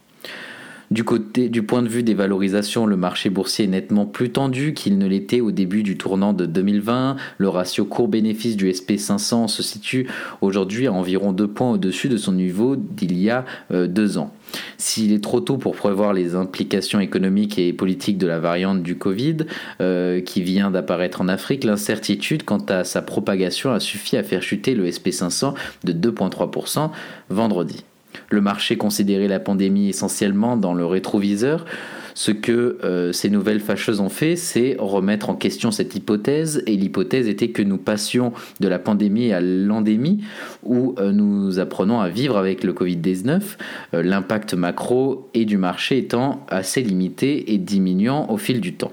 Du, 0.91 1.05
côté, 1.05 1.49
du 1.49 1.63
point 1.63 1.83
de 1.83 1.89
vue 1.89 2.03
des 2.03 2.15
valorisations, 2.15 2.85
le 2.85 2.97
marché 2.97 3.31
boursier 3.31 3.67
est 3.67 3.69
nettement 3.69 4.07
plus 4.07 4.31
tendu 4.31 4.75
qu'il 4.75 4.99
ne 4.99 5.07
l'était 5.07 5.41
au 5.41 5.53
début 5.53 5.83
du 5.83 5.97
tournant 5.97 6.33
de 6.33 6.47
2020. 6.47 7.17
Le 7.39 7.49
ratio 7.49 7.85
court-bénéfice 7.85 8.57
du 8.57 8.69
SP500 8.71 9.47
se 9.47 9.63
situe 9.63 10.09
aujourd'hui 10.41 10.89
à 10.89 10.93
environ 10.93 11.33
2 11.33 11.47
points 11.47 11.71
au-dessus 11.71 12.09
de 12.09 12.17
son 12.17 12.33
niveau 12.33 12.75
d'il 12.77 13.17
y 13.17 13.31
a 13.31 13.45
2 13.71 14.01
deux 14.01 14.19
ans. 14.19 14.33
S'il 14.79 15.13
est 15.13 15.23
trop 15.23 15.41
tôt 15.41 15.59
pour 15.59 15.77
prévoir 15.77 16.13
les 16.13 16.35
implications 16.35 17.01
économiques 17.01 17.59
et 17.59 17.73
politiques 17.73 18.19
de 18.19 18.27
la 18.27 18.39
variante 18.39 18.83
du 18.83 18.97
Covid 18.97 19.39
euh, 19.81 20.21
qui 20.21 20.43
vient 20.43 20.71
d'apparaître 20.71 21.21
en 21.21 21.29
Afrique, 21.29 21.65
l'incertitude 21.65 22.45
quant 22.45 22.65
à 22.69 22.85
sa 22.85 23.03
propagation 23.03 23.73
a 23.73 23.81
suffi 23.81 24.17
à 24.17 24.23
faire 24.23 24.43
chuter 24.43 24.75
le 24.75 24.89
SP500 24.89 25.55
de 25.85 25.93
2,3% 25.93 26.91
vendredi. 27.29 27.85
Le 28.31 28.41
marché 28.41 28.77
considérait 28.77 29.29
la 29.29 29.41
pandémie 29.41 29.89
essentiellement 29.89 30.57
dans 30.57 30.73
le 30.73 30.87
rétroviseur. 30.87 31.65
Ce 32.15 32.31
que 32.31 32.79
euh, 32.85 33.13
ces 33.13 33.31
nouvelles 33.31 33.61
fâcheuses 33.61 34.01
ont 34.01 34.09
fait, 34.09 34.37
c'est 34.37 34.77
remettre 34.79 35.31
en 35.31 35.35
question 35.35 35.71
cette 35.71 35.95
hypothèse. 35.95 36.63
Et 36.67 36.77
l'hypothèse 36.77 37.29
était 37.29 37.49
que 37.49 37.63
nous 37.63 37.79
passions 37.79 38.33
de 38.61 38.69
la 38.69 38.79
pandémie 38.79 39.33
à 39.33 39.41
l'endémie, 39.41 40.23
où 40.63 40.95
euh, 40.99 41.13
nous 41.13 41.59
apprenons 41.59 42.01
à 42.01 42.09
vivre 42.09 42.37
avec 42.37 42.65
le 42.65 42.73
Covid-19, 42.73 43.41
euh, 43.95 44.03
l'impact 44.03 44.55
macro 44.55 45.29
et 45.35 45.45
du 45.45 45.57
marché 45.57 45.99
étant 45.99 46.45
assez 46.49 46.83
limité 46.83 47.53
et 47.53 47.59
diminuant 47.59 48.31
au 48.31 48.37
fil 48.37 48.61
du 48.61 48.75
temps. 48.75 48.93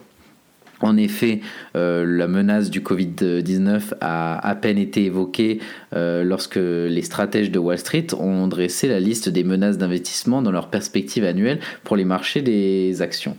En 0.81 0.95
effet, 0.97 1.41
euh, 1.75 2.05
la 2.05 2.27
menace 2.27 2.69
du 2.69 2.81
Covid-19 2.81 3.93
a 3.99 4.47
à 4.47 4.55
peine 4.55 4.77
été 4.77 5.05
évoquée 5.05 5.59
euh, 5.95 6.23
lorsque 6.23 6.57
les 6.57 7.01
stratèges 7.01 7.49
de 7.49 7.57
Wall 7.57 7.79
Street 7.79 8.07
ont 8.17 8.47
dressé 8.47 8.87
la 8.87 8.99
liste 8.99 9.29
des 9.29 9.43
menaces 9.43 9.77
d'investissement 9.77 10.41
dans 10.41 10.51
leur 10.51 10.69
perspective 10.69 11.23
annuelle 11.23 11.59
pour 11.83 11.95
les 11.95 12.05
marchés 12.05 12.41
des 12.41 13.01
actions. 13.01 13.35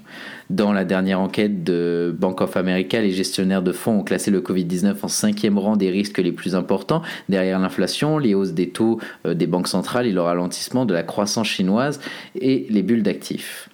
Dans 0.51 0.72
la 0.72 0.85
dernière 0.85 1.20
enquête 1.20 1.62
de 1.62 2.14
Bank 2.18 2.40
of 2.40 2.57
America, 2.57 3.01
les 3.01 3.12
gestionnaires 3.12 3.62
de 3.62 3.72
fonds 3.72 4.01
ont 4.01 4.03
classé 4.03 4.31
le 4.31 4.40
Covid-19 4.40 4.94
en 5.03 5.09
cinquième 5.09 5.59
rang 5.59 5.77
des 5.77 5.90
risques 5.90 6.18
les 6.18 6.33
plus 6.33 6.57
importants, 6.57 7.03
derrière 7.29 7.59
l'inflation, 7.59 8.18
les 8.18 8.35
hausses 8.35 8.53
des 8.53 8.70
taux 8.70 8.98
euh, 9.27 9.35
des 9.35 9.46
banques 9.46 9.68
centrales 9.68 10.07
et 10.07 10.12
le 10.12 10.22
ralentissement 10.22 10.87
de 10.87 10.94
la 10.94 11.03
croissance 11.03 11.46
chinoise 11.48 12.01
et 12.35 12.66
les 12.70 12.83
bulles 12.83 13.03
d'actifs. 13.03 13.68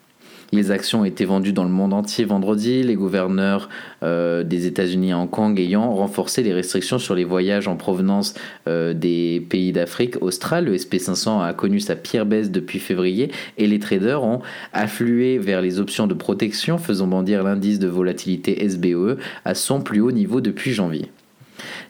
Les 0.55 0.71
actions 0.71 1.01
ont 1.01 1.05
été 1.05 1.25
vendues 1.25 1.53
dans 1.53 1.64
le 1.64 1.71
monde 1.71 1.93
entier 1.93 2.25
vendredi, 2.25 2.85
les 2.85 2.95
gouverneurs 2.95 3.69
euh, 4.05 4.45
des 4.45 4.67
États-Unis 4.67 5.11
à 5.11 5.19
Hong 5.19 5.29
Kong 5.29 5.59
ayant 5.59 5.93
renforcé 5.93 6.45
les 6.45 6.53
restrictions 6.53 7.01
sur 7.01 7.17
les 7.17 7.25
voyages 7.25 7.67
en 7.67 7.75
provenance 7.75 8.35
euh, 8.69 8.95
des 8.95 9.45
pays 9.49 9.73
d'Afrique 9.73 10.23
australe. 10.23 10.67
Le 10.67 10.77
SP500 10.77 11.43
a 11.43 11.53
connu 11.55 11.81
sa 11.81 11.97
pire 11.97 12.25
baisse 12.25 12.53
depuis 12.53 12.79
février 12.79 13.33
et 13.59 13.67
les 13.67 13.81
traders 13.81 14.23
ont 14.23 14.43
afflué 14.73 15.38
vers 15.38 15.61
les 15.61 15.81
options 15.81 16.07
de 16.07 16.14
protection, 16.14 16.79
faisant 16.79 17.09
bondir 17.09 17.43
l'indice 17.43 17.81
de 17.81 17.88
volatilité 17.88 18.69
SBOE 18.69 19.17
à 19.45 19.57
son 19.57 19.81
plus 19.81 20.01
haut 20.01 20.12
niveau 20.12 20.40
depuis 20.40 20.73
janvier. 20.73 21.11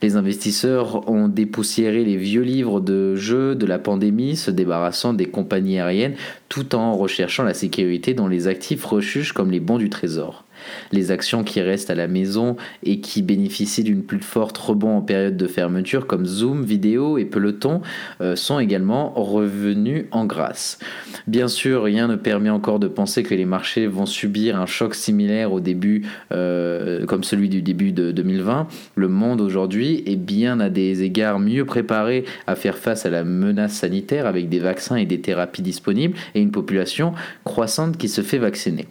Les 0.02 0.16
investisseurs 0.16 1.08
ont 1.08 1.28
dépoussiéré 1.28 2.04
les 2.04 2.16
vieux 2.16 2.42
livres 2.42 2.80
de 2.80 3.14
jeux 3.16 3.54
de 3.54 3.66
la 3.66 3.78
pandémie, 3.78 4.36
se 4.36 4.50
débarrassant 4.50 5.14
des 5.14 5.26
compagnies 5.26 5.78
aériennes 5.78 6.16
tout 6.48 6.74
en 6.74 6.96
recherchant 6.96 7.42
la 7.42 7.54
sécurité 7.54 8.14
dans 8.14 8.28
les 8.28 8.46
actifs 8.46 8.84
rechuches 8.84 9.32
comme 9.32 9.50
les 9.50 9.60
bons 9.60 9.78
du 9.78 9.90
trésor. 9.90 10.43
Les 10.92 11.10
actions 11.10 11.44
qui 11.44 11.60
restent 11.60 11.90
à 11.90 11.94
la 11.94 12.08
maison 12.08 12.56
et 12.82 13.00
qui 13.00 13.22
bénéficient 13.22 13.84
d'une 13.84 14.02
plus 14.02 14.20
forte 14.20 14.56
rebond 14.58 14.96
en 14.96 15.02
période 15.02 15.36
de 15.36 15.46
fermeture 15.46 16.06
comme 16.06 16.26
Zoom, 16.26 16.64
Vidéo 16.64 17.18
et 17.18 17.24
Peloton 17.24 17.80
euh, 18.20 18.36
sont 18.36 18.58
également 18.58 19.12
revenus 19.14 20.06
en 20.10 20.24
grâce. 20.24 20.78
Bien 21.26 21.48
sûr, 21.48 21.82
rien 21.82 22.08
ne 22.08 22.16
permet 22.16 22.50
encore 22.50 22.78
de 22.78 22.88
penser 22.88 23.22
que 23.22 23.34
les 23.34 23.44
marchés 23.44 23.86
vont 23.86 24.06
subir 24.06 24.60
un 24.60 24.66
choc 24.66 24.94
similaire 24.94 25.52
au 25.52 25.60
début 25.60 26.06
euh, 26.32 27.06
comme 27.06 27.24
celui 27.24 27.48
du 27.48 27.62
début 27.62 27.92
de 27.92 28.12
2020. 28.12 28.68
Le 28.96 29.08
monde 29.08 29.40
aujourd'hui 29.40 30.02
est 30.06 30.16
bien 30.16 30.60
à 30.60 30.70
des 30.70 31.02
égards 31.02 31.38
mieux 31.38 31.64
préparé 31.64 32.24
à 32.46 32.54
faire 32.54 32.78
face 32.78 33.06
à 33.06 33.10
la 33.10 33.24
menace 33.24 33.74
sanitaire 33.74 34.26
avec 34.26 34.48
des 34.48 34.58
vaccins 34.58 34.96
et 34.96 35.06
des 35.06 35.20
thérapies 35.20 35.62
disponibles 35.62 36.16
et 36.34 36.40
une 36.40 36.50
population 36.50 37.12
croissante 37.44 37.96
qui 37.96 38.08
se 38.08 38.20
fait 38.20 38.38
vacciner. 38.38 38.86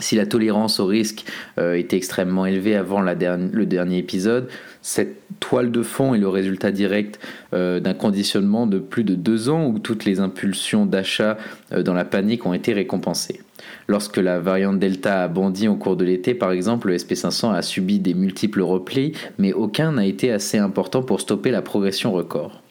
Si 0.00 0.16
la 0.16 0.24
tolérance 0.24 0.80
au 0.80 0.86
risque 0.86 1.24
euh, 1.58 1.74
était 1.74 1.96
extrêmement 1.96 2.46
élevée 2.46 2.76
avant 2.76 3.02
le 3.02 3.66
dernier 3.66 3.98
épisode, 3.98 4.48
cette 4.80 5.16
toile 5.38 5.70
de 5.70 5.82
fond 5.82 6.14
est 6.14 6.18
le 6.18 6.28
résultat 6.28 6.70
direct 6.70 7.20
euh, 7.52 7.78
d'un 7.78 7.92
conditionnement 7.92 8.66
de 8.66 8.78
plus 8.78 9.04
de 9.04 9.14
deux 9.14 9.50
ans 9.50 9.66
où 9.66 9.78
toutes 9.78 10.06
les 10.06 10.18
impulsions 10.18 10.86
d'achat 10.86 11.36
euh, 11.72 11.82
dans 11.82 11.92
la 11.92 12.06
panique 12.06 12.46
ont 12.46 12.54
été 12.54 12.72
récompensées. 12.72 13.40
Lorsque 13.86 14.16
la 14.16 14.40
variante 14.40 14.78
Delta 14.78 15.24
a 15.24 15.28
bondi 15.28 15.68
au 15.68 15.76
cours 15.76 15.96
de 15.96 16.04
l'été, 16.04 16.34
par 16.34 16.52
exemple, 16.52 16.88
le 16.88 16.96
SP500 16.96 17.52
a 17.52 17.60
subi 17.60 17.98
des 17.98 18.14
multiples 18.14 18.62
replis, 18.62 19.12
mais 19.38 19.52
aucun 19.52 19.92
n'a 19.92 20.06
été 20.06 20.32
assez 20.32 20.56
important 20.56 21.02
pour 21.02 21.20
stopper 21.20 21.50
la 21.50 21.62
progression 21.62 22.12
record. 22.12 22.61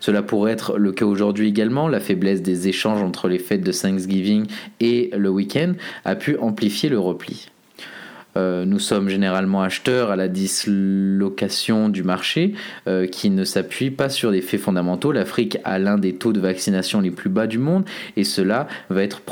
Cela 0.00 0.22
pourrait 0.22 0.52
être 0.52 0.78
le 0.78 0.92
cas 0.92 1.04
aujourd'hui 1.04 1.48
également. 1.48 1.88
La 1.88 2.00
faiblesse 2.00 2.42
des 2.42 2.68
échanges 2.68 3.02
entre 3.02 3.28
les 3.28 3.38
fêtes 3.38 3.62
de 3.62 3.72
Thanksgiving 3.72 4.46
et 4.80 5.10
le 5.16 5.28
week-end 5.28 5.72
a 6.04 6.14
pu 6.16 6.36
amplifier 6.38 6.88
le 6.88 6.98
repli. 6.98 7.48
Euh, 8.36 8.64
nous 8.64 8.78
sommes 8.78 9.08
généralement 9.08 9.62
acheteurs 9.62 10.10
à 10.10 10.16
la 10.16 10.28
dislocation 10.28 11.88
du 11.88 12.02
marché 12.02 12.54
euh, 12.86 13.06
qui 13.06 13.30
ne 13.30 13.44
s'appuie 13.44 13.90
pas 13.90 14.08
sur 14.08 14.30
des 14.30 14.42
faits 14.42 14.60
fondamentaux. 14.60 15.12
L'Afrique 15.12 15.58
a 15.64 15.78
l'un 15.78 15.96
des 15.96 16.14
taux 16.14 16.32
de 16.32 16.40
vaccination 16.40 17.00
les 17.00 17.10
plus 17.10 17.30
bas 17.30 17.46
du 17.46 17.58
monde 17.58 17.84
et 18.16 18.24
cela 18.24 18.68
va, 18.90 19.02
être 19.02 19.22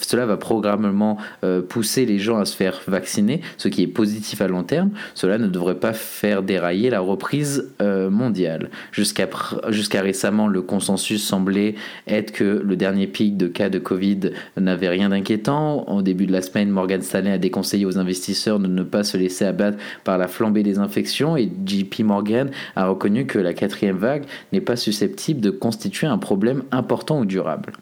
cela 0.00 0.26
va 0.26 0.36
programmement 0.36 1.18
euh, 1.44 1.60
pousser 1.60 2.06
les 2.06 2.18
gens 2.18 2.38
à 2.38 2.44
se 2.44 2.56
faire 2.56 2.80
vacciner, 2.86 3.42
ce 3.58 3.68
qui 3.68 3.82
est 3.82 3.86
positif 3.86 4.40
à 4.40 4.48
long 4.48 4.62
terme. 4.62 4.90
Cela 5.14 5.38
ne 5.38 5.48
devrait 5.48 5.78
pas 5.78 5.92
faire 5.92 6.42
dérailler 6.42 6.90
la 6.90 7.00
reprise 7.00 7.68
mondiale. 7.80 8.70
Jusqu'à 8.92 9.28
jusqu'à 9.68 10.02
récemment, 10.02 10.46
le 10.46 10.62
consensus 10.62 11.22
semblait 11.22 11.74
être 12.06 12.32
que 12.32 12.62
le 12.64 12.76
dernier 12.76 13.06
pic 13.06 13.36
de 13.36 13.48
cas 13.48 13.68
de 13.68 13.78
Covid 13.78 14.32
n'avait 14.56 14.88
rien 14.88 15.10
d'inquiétant. 15.10 15.88
Au 15.88 16.02
début 16.02 16.26
de 16.26 16.32
la 16.32 16.42
semaine, 16.42 16.70
Morgan 16.70 17.02
Stanley 17.02 17.32
a 17.32 17.38
déconseillé 17.38 17.86
aux 17.86 17.98
investisseurs 17.98 18.29
de 18.58 18.66
ne 18.66 18.82
pas 18.82 19.04
se 19.04 19.16
laisser 19.16 19.44
abattre 19.44 19.78
par 20.04 20.18
la 20.18 20.28
flambée 20.28 20.62
des 20.62 20.78
infections 20.78 21.36
et 21.36 21.50
JP 21.66 22.00
Morgan 22.00 22.50
a 22.76 22.86
reconnu 22.86 23.26
que 23.26 23.38
la 23.38 23.54
quatrième 23.54 23.96
vague 23.96 24.24
n'est 24.52 24.60
pas 24.60 24.76
susceptible 24.76 25.40
de 25.40 25.50
constituer 25.50 26.06
un 26.06 26.18
problème 26.18 26.62
important 26.70 27.20
ou 27.20 27.24
durable. 27.24 27.72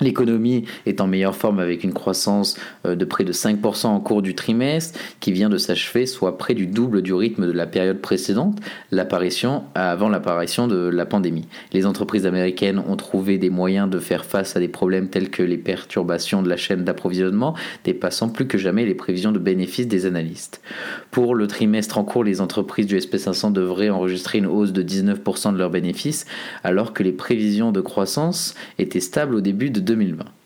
L'économie 0.00 0.64
est 0.86 1.00
en 1.00 1.06
meilleure 1.06 1.36
forme 1.36 1.58
avec 1.58 1.84
une 1.84 1.92
croissance 1.92 2.56
euh, 2.86 2.94
de 2.94 3.04
près 3.04 3.24
de 3.24 3.32
5% 3.32 3.86
en 3.86 4.00
cours 4.00 4.22
du 4.22 4.34
trimestre 4.34 4.98
qui 5.20 5.32
vient 5.32 5.50
de 5.50 5.58
s'achever, 5.58 6.06
soit 6.06 6.38
près 6.38 6.54
du 6.54 6.66
double 6.66 7.02
du 7.02 7.12
rythme 7.12 7.46
de 7.46 7.52
la 7.52 7.66
période 7.66 8.00
précédente, 8.00 8.58
l'apparition 8.90 9.64
avant 9.74 10.08
l'apparition 10.08 10.68
de 10.68 10.88
la 10.88 11.04
pandémie. 11.04 11.46
Les 11.72 11.84
entreprises 11.84 12.26
américaines 12.26 12.78
ont 12.78 12.96
trouvé 12.96 13.36
des 13.36 13.50
moyens 13.50 13.90
de 13.90 13.98
faire 13.98 14.24
face 14.24 14.56
à 14.56 14.60
des 14.60 14.68
problèmes 14.68 15.08
tels 15.08 15.30
que 15.30 15.42
les 15.42 15.58
perturbations 15.58 16.42
de 16.42 16.48
la 16.48 16.56
chaîne 16.56 16.84
d'approvisionnement, 16.84 17.54
dépassant 17.84 18.30
plus 18.30 18.46
que 18.46 18.58
jamais 18.58 18.86
les 18.86 18.94
prévisions 18.94 19.32
de 19.32 19.38
bénéfices 19.38 19.88
des 19.88 20.06
analystes. 20.06 20.62
Pour 21.10 21.34
le 21.34 21.46
trimestre 21.46 21.98
en 21.98 22.04
cours, 22.04 22.24
les 22.24 22.40
entreprises 22.40 22.86
du 22.86 22.96
SP500 22.96 23.52
devraient 23.52 23.90
enregistrer 23.90 24.38
une 24.38 24.46
hausse 24.46 24.72
de 24.72 24.82
19% 24.82 25.52
de 25.52 25.58
leurs 25.58 25.70
bénéfices, 25.70 26.24
alors 26.64 26.92
que 26.92 27.02
les 27.02 27.12
prévisions 27.12 27.72
de 27.72 27.80
croissance 27.80 28.54
étaient 28.78 29.00
stables 29.00 29.34
au 29.34 29.40
début 29.40 29.70
de 29.70 29.80
2020. 29.90 30.39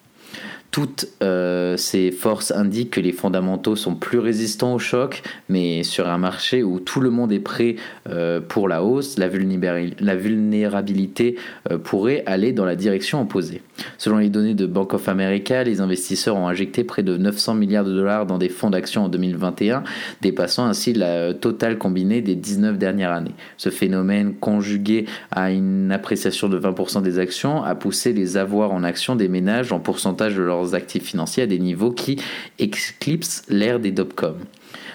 Toutes 0.74 1.06
euh, 1.22 1.76
ces 1.76 2.10
forces 2.10 2.50
indiquent 2.50 2.90
que 2.90 3.00
les 3.00 3.12
fondamentaux 3.12 3.76
sont 3.76 3.94
plus 3.94 4.18
résistants 4.18 4.74
au 4.74 4.80
choc, 4.80 5.22
mais 5.48 5.84
sur 5.84 6.08
un 6.08 6.18
marché 6.18 6.64
où 6.64 6.80
tout 6.80 7.00
le 7.00 7.10
monde 7.10 7.30
est 7.30 7.38
prêt 7.38 7.76
euh, 8.08 8.40
pour 8.40 8.66
la 8.66 8.82
hausse, 8.82 9.16
la, 9.16 9.28
vulnérabilité 9.28 11.36
euh, 11.70 11.78
pourrait 11.78 12.24
aller 12.26 12.50
dans 12.50 12.64
la 12.64 12.74
direction 12.74 13.22
opposée. 13.22 13.62
Selon 13.98 14.18
les 14.18 14.30
données 14.30 14.54
de 14.54 14.66
Bank 14.66 14.94
of 14.94 15.08
America, 15.08 15.62
les 15.62 15.80
investisseurs 15.80 16.34
ont 16.34 16.48
injecté 16.48 16.82
près 16.82 17.04
de 17.04 17.16
900 17.16 17.54
milliards 17.54 17.84
de 17.84 17.94
dollars 17.94 18.26
dans 18.26 18.38
des 18.38 18.48
fonds 18.48 18.70
d'action 18.70 19.04
en 19.04 19.08
2021, 19.08 19.84
dépassant 20.22 20.66
ainsi 20.66 20.92
la 20.92 21.34
totale 21.34 21.78
combinée 21.78 22.20
des 22.20 22.34
19 22.34 22.78
dernières 22.78 23.12
années. 23.12 23.34
Ce 23.58 23.70
phénomène, 23.70 24.34
conjugué 24.34 25.06
à 25.30 25.52
une 25.52 25.92
appréciation 25.92 26.48
de 26.48 26.58
20% 26.58 27.00
des 27.00 27.20
actions, 27.20 27.62
a 27.62 27.76
poussé 27.76 28.12
les 28.12 28.36
avoirs 28.36 28.72
en 28.72 28.82
actions 28.82 29.14
des 29.14 29.28
ménages 29.28 29.70
en 29.70 29.78
pourcentage 29.78 30.34
de 30.34 30.42
leurs 30.42 30.63
actifs 30.72 31.04
financiers 31.04 31.42
à 31.42 31.46
des 31.46 31.58
niveaux 31.58 31.92
qui 31.92 32.18
éclipsent 32.58 33.42
l'ère 33.48 33.80
des 33.80 33.92
dot-com. 33.92 34.36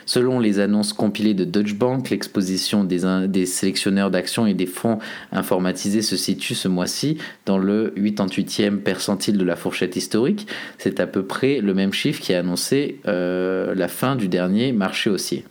Selon 0.05 0.39
les 0.39 0.59
annonces 0.59 0.91
compilées 0.91 1.35
de 1.35 1.45
Deutsche 1.45 1.75
Bank, 1.75 2.09
l'exposition 2.09 2.83
des, 2.83 3.01
des, 3.27 3.45
sélectionneurs 3.45 4.09
d'actions 4.09 4.47
et 4.47 4.55
des 4.55 4.65
fonds 4.65 4.97
informatisés 5.31 6.01
se 6.01 6.17
situe 6.17 6.55
ce 6.55 6.67
mois-ci 6.67 7.19
dans 7.45 7.59
le 7.59 7.93
88e 7.95 8.77
percentile 8.77 9.37
de 9.37 9.45
la 9.45 9.55
fourchette 9.55 9.95
historique. 9.95 10.47
C'est 10.79 10.99
à 10.99 11.05
peu 11.05 11.23
près 11.23 11.61
le 11.61 11.75
même 11.75 11.93
chiffre 11.93 12.21
qui 12.21 12.33
a 12.33 12.39
annoncé 12.39 12.99
euh, 13.07 13.75
la 13.75 13.87
fin 13.87 14.15
du 14.15 14.27
dernier 14.27 14.71
marché 14.71 15.11
haussier 15.11 15.45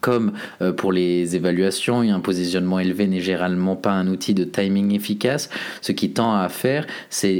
comme 0.00 0.32
euh, 0.62 0.72
pour 0.72 0.92
les 0.92 1.36
évaluations, 1.36 2.00
un 2.00 2.20
positionnement 2.20 2.78
élevé 2.78 3.06
n'est 3.06 3.20
généralement 3.20 3.76
pas 3.76 3.92
un 3.92 4.08
outil 4.08 4.34
de 4.34 4.44
timing 4.44 4.94
efficace. 4.94 5.50
Ce 5.80 5.92
qui 5.92 6.10
tend 6.10 6.34
à 6.36 6.48
faire, 6.48 6.86
c'est 7.10 7.36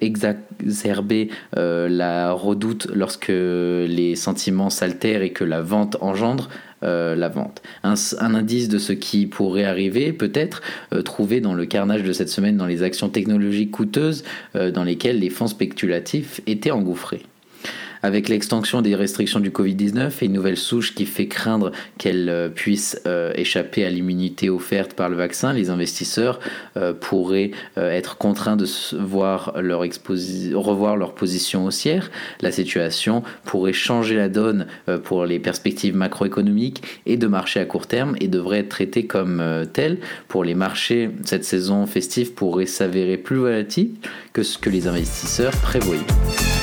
exacerber 0.00 1.30
euh, 1.56 1.88
la 1.88 2.32
redoute 2.32 2.88
lorsque 2.94 3.28
les 3.28 4.16
sentiments 4.16 4.70
s'altèrent 4.70 5.22
et 5.22 5.30
que 5.30 5.44
la 5.44 5.60
vente 5.60 5.96
engendre 6.00 6.48
euh, 6.82 7.14
la 7.14 7.28
vente. 7.28 7.62
Un, 7.82 7.94
indice 8.34 8.68
de 8.68 8.78
ce 8.78 8.92
qui 8.92 9.26
pourrait 9.26 9.64
arriver, 9.64 10.12
peut-être, 10.12 10.60
trouvé 11.04 11.40
dans 11.40 11.54
le 11.54 11.64
carnage 11.66 12.02
de 12.02 12.12
cette 12.12 12.28
semaine 12.28 12.56
dans 12.56 12.66
les 12.66 12.82
actions 12.82 13.08
technologiques 13.08 13.70
coûteuses 13.70 14.24
dans 14.54 14.84
lesquelles 14.84 15.18
les 15.18 15.30
fonds 15.30 15.46
spéculatifs 15.46 16.40
étaient 16.46 16.72
engouffrés. 16.72 17.22
Avec 18.04 18.28
l'extension 18.28 18.82
des 18.82 18.94
restrictions 18.94 19.40
du 19.40 19.48
Covid-19 19.48 20.12
et 20.20 20.26
une 20.26 20.34
nouvelle 20.34 20.58
souche 20.58 20.94
qui 20.94 21.06
fait 21.06 21.26
craindre 21.26 21.72
qu'elle 21.96 22.28
euh, 22.28 22.50
puisse 22.50 23.00
euh, 23.06 23.32
échapper 23.34 23.82
à 23.82 23.88
l'immunité 23.88 24.50
offerte 24.50 24.92
par 24.92 25.08
le 25.08 25.16
vaccin, 25.16 25.54
les 25.54 25.70
investisseurs 25.70 26.38
euh, 26.76 26.92
pourraient 26.92 27.52
être 27.76 28.18
contraints 28.18 28.56
de 28.56 28.66
revoir 30.54 30.96
leur 30.98 31.14
position 31.14 31.64
haussière. 31.64 32.10
La 32.42 32.52
situation 32.52 33.22
pourrait 33.46 33.72
changer 33.72 34.16
la 34.16 34.28
donne 34.28 34.66
pour 35.04 35.24
les 35.24 35.38
perspectives 35.38 35.96
macroéconomiques 35.96 36.82
et 37.06 37.16
de 37.16 37.26
marché 37.26 37.58
à 37.58 37.64
court 37.64 37.86
terme 37.86 38.16
et 38.20 38.28
devrait 38.28 38.58
être 38.58 38.68
traitée 38.68 39.06
comme 39.06 39.42
telle. 39.72 39.98
Pour 40.28 40.44
les 40.44 40.54
marchés, 40.54 41.08
cette 41.24 41.44
saison 41.44 41.86
festive 41.86 42.34
pourrait 42.34 42.66
s'avérer 42.66 43.16
plus 43.16 43.36
volatile 43.36 43.92
que 44.34 44.42
ce 44.42 44.58
que 44.58 44.68
les 44.68 44.86
investisseurs 44.86 45.52
prévoyaient. 45.52 46.53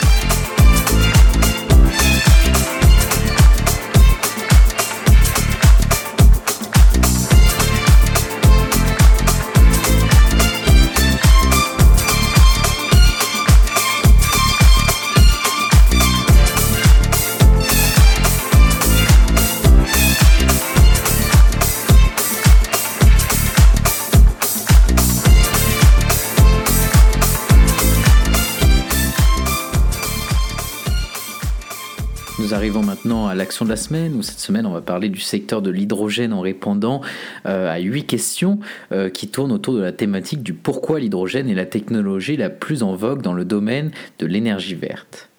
Arrivons 32.62 32.84
maintenant 32.84 33.26
à 33.26 33.34
l'action 33.34 33.66
de 33.66 33.72
la 33.72 33.76
semaine, 33.76 34.14
où 34.14 34.22
cette 34.22 34.38
semaine 34.38 34.68
on 34.68 34.72
va 34.72 34.82
parler 34.82 35.10
du 35.10 35.20
secteur 35.20 35.64
de 35.64 35.72
l'hydrogène 35.72 36.32
en 36.32 36.42
répondant 36.42 37.02
euh, 37.48 37.68
à 37.68 37.80
huit 37.80 38.06
questions 38.06 38.60
euh, 38.92 39.10
qui 39.10 39.30
tournent 39.30 39.52
autour 39.52 39.74
de 39.74 39.82
la 39.82 39.92
thématique 39.92 40.44
du 40.44 40.54
pourquoi 40.54 41.00
l'hydrogène 41.00 41.50
est 41.50 41.56
la 41.56 41.66
technologie 41.66 42.38
la 42.38 42.52
plus 42.52 42.84
en 42.84 42.94
vogue 42.94 43.24
dans 43.24 43.34
le 43.34 43.46
domaine 43.46 43.90
de 44.20 44.28
l'énergie 44.28 44.76
verte. 44.76 45.31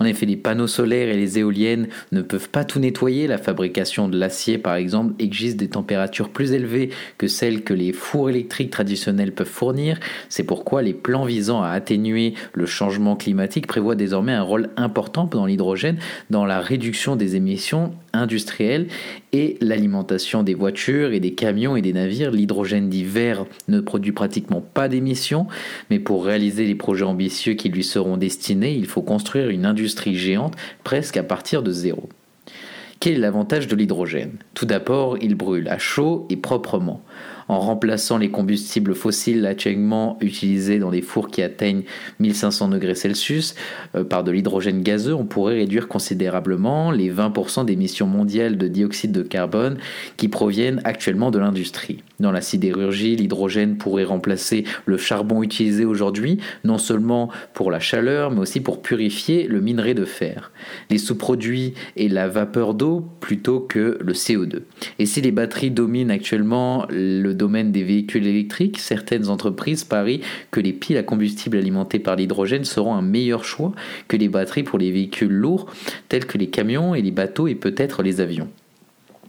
En 0.00 0.04
effet, 0.04 0.26
les 0.26 0.36
panneaux 0.36 0.66
solaires 0.66 1.08
et 1.08 1.16
les 1.16 1.38
éoliennes 1.38 1.88
ne 2.12 2.22
peuvent 2.22 2.48
pas 2.48 2.64
tout 2.64 2.78
nettoyer. 2.78 3.26
La 3.26 3.38
fabrication 3.38 4.08
de 4.08 4.18
l'acier, 4.18 4.58
par 4.58 4.74
exemple, 4.74 5.14
exige 5.18 5.56
des 5.56 5.68
températures 5.68 6.28
plus 6.28 6.52
élevées 6.52 6.90
que 7.18 7.28
celles 7.28 7.62
que 7.62 7.74
les 7.74 7.92
fours 7.92 8.30
électriques 8.30 8.70
traditionnels 8.70 9.32
peuvent 9.32 9.46
fournir. 9.46 9.98
C'est 10.28 10.44
pourquoi 10.44 10.82
les 10.82 10.94
plans 10.94 11.24
visant 11.24 11.62
à 11.62 11.70
atténuer 11.70 12.34
le 12.52 12.66
changement 12.66 13.16
climatique 13.16 13.66
prévoient 13.66 13.94
désormais 13.94 14.32
un 14.32 14.42
rôle 14.42 14.70
important 14.76 15.24
dans 15.24 15.46
l'hydrogène 15.46 15.98
dans 16.30 16.44
la 16.44 16.60
réduction 16.60 17.16
des 17.16 17.36
émissions 17.36 17.92
industrielles 18.12 18.88
et 19.32 19.56
l'alimentation 19.60 20.42
des 20.42 20.54
voitures 20.54 21.12
et 21.12 21.20
des 21.20 21.32
camions 21.32 21.76
et 21.76 21.82
des 21.82 21.92
navires. 21.92 22.30
L'hydrogène 22.30 22.88
dit 22.88 23.04
vert 23.04 23.46
ne 23.68 23.80
produit 23.80 24.12
pratiquement 24.12 24.60
pas 24.60 24.88
d'émissions, 24.88 25.46
mais 25.90 25.98
pour 25.98 26.24
réaliser 26.24 26.66
les 26.66 26.74
projets 26.74 27.04
ambitieux 27.04 27.54
qui 27.54 27.68
lui 27.68 27.84
seront 27.84 28.16
destinés, 28.16 28.74
il 28.74 28.86
faut 28.86 29.02
construire 29.02 29.48
une 29.48 29.64
industrie 29.66 30.16
géante 30.16 30.54
presque 30.84 31.16
à 31.16 31.22
partir 31.22 31.62
de 31.62 31.72
zéro. 31.72 32.08
Quel 33.00 33.14
est 33.14 33.18
l'avantage 33.18 33.66
de 33.66 33.74
l'hydrogène? 33.74 34.36
Tout 34.54 34.62
Tout 34.62 34.66
d'abord, 34.66 35.18
il 35.20 35.34
brûle 35.34 35.68
à 35.68 35.78
chaud 35.78 36.24
et 36.30 36.36
proprement 36.36 37.02
en 37.48 37.58
remplaçant 37.60 38.18
les 38.18 38.30
combustibles 38.30 38.94
fossiles 38.94 39.46
actuellement 39.46 40.18
utilisés 40.20 40.78
dans 40.78 40.90
des 40.90 41.02
fours 41.02 41.28
qui 41.28 41.42
atteignent 41.42 41.82
1500 42.20 42.68
degrés 42.68 42.94
Celsius 42.94 43.54
euh, 43.94 44.04
par 44.04 44.24
de 44.24 44.30
l'hydrogène 44.30 44.82
gazeux, 44.82 45.14
on 45.14 45.24
pourrait 45.24 45.54
réduire 45.54 45.88
considérablement 45.88 46.90
les 46.90 47.12
20% 47.12 47.64
d'émissions 47.64 48.06
mondiales 48.06 48.56
de 48.56 48.68
dioxyde 48.68 49.12
de 49.12 49.22
carbone 49.22 49.78
qui 50.16 50.28
proviennent 50.28 50.80
actuellement 50.84 51.30
de 51.30 51.38
l'industrie. 51.38 52.02
Dans 52.20 52.32
la 52.32 52.40
sidérurgie, 52.40 53.16
l'hydrogène 53.16 53.76
pourrait 53.76 54.04
remplacer 54.04 54.64
le 54.86 54.96
charbon 54.96 55.42
utilisé 55.42 55.84
aujourd'hui, 55.84 56.38
non 56.64 56.78
seulement 56.78 57.30
pour 57.54 57.70
la 57.70 57.80
chaleur, 57.80 58.30
mais 58.30 58.40
aussi 58.40 58.60
pour 58.60 58.80
purifier 58.80 59.46
le 59.48 59.60
minerai 59.60 59.94
de 59.94 60.04
fer, 60.04 60.52
les 60.90 60.98
sous-produits 60.98 61.74
et 61.96 62.08
la 62.08 62.28
vapeur 62.28 62.74
d'eau 62.74 63.04
plutôt 63.20 63.60
que 63.60 63.98
le 64.00 64.12
CO2. 64.12 64.60
Et 64.98 65.06
si 65.06 65.20
les 65.20 65.32
batteries 65.32 65.70
dominent 65.70 66.10
actuellement 66.10 66.86
le 66.90 67.32
domaine 67.42 67.72
des 67.72 67.82
véhicules 67.82 68.28
électriques, 68.28 68.78
certaines 68.78 69.28
entreprises 69.28 69.82
parient 69.82 70.20
que 70.52 70.60
les 70.60 70.72
piles 70.72 70.96
à 70.96 71.02
combustible 71.02 71.56
alimentées 71.56 71.98
par 71.98 72.14
l'hydrogène 72.14 72.64
seront 72.64 72.94
un 72.94 73.02
meilleur 73.02 73.44
choix 73.44 73.72
que 74.06 74.16
les 74.16 74.28
batteries 74.28 74.62
pour 74.62 74.78
les 74.78 74.92
véhicules 74.92 75.32
lourds 75.32 75.66
tels 76.08 76.24
que 76.24 76.38
les 76.38 76.46
camions 76.46 76.94
et 76.94 77.02
les 77.02 77.10
bateaux 77.10 77.48
et 77.48 77.56
peut-être 77.56 78.04
les 78.04 78.20
avions. 78.20 78.48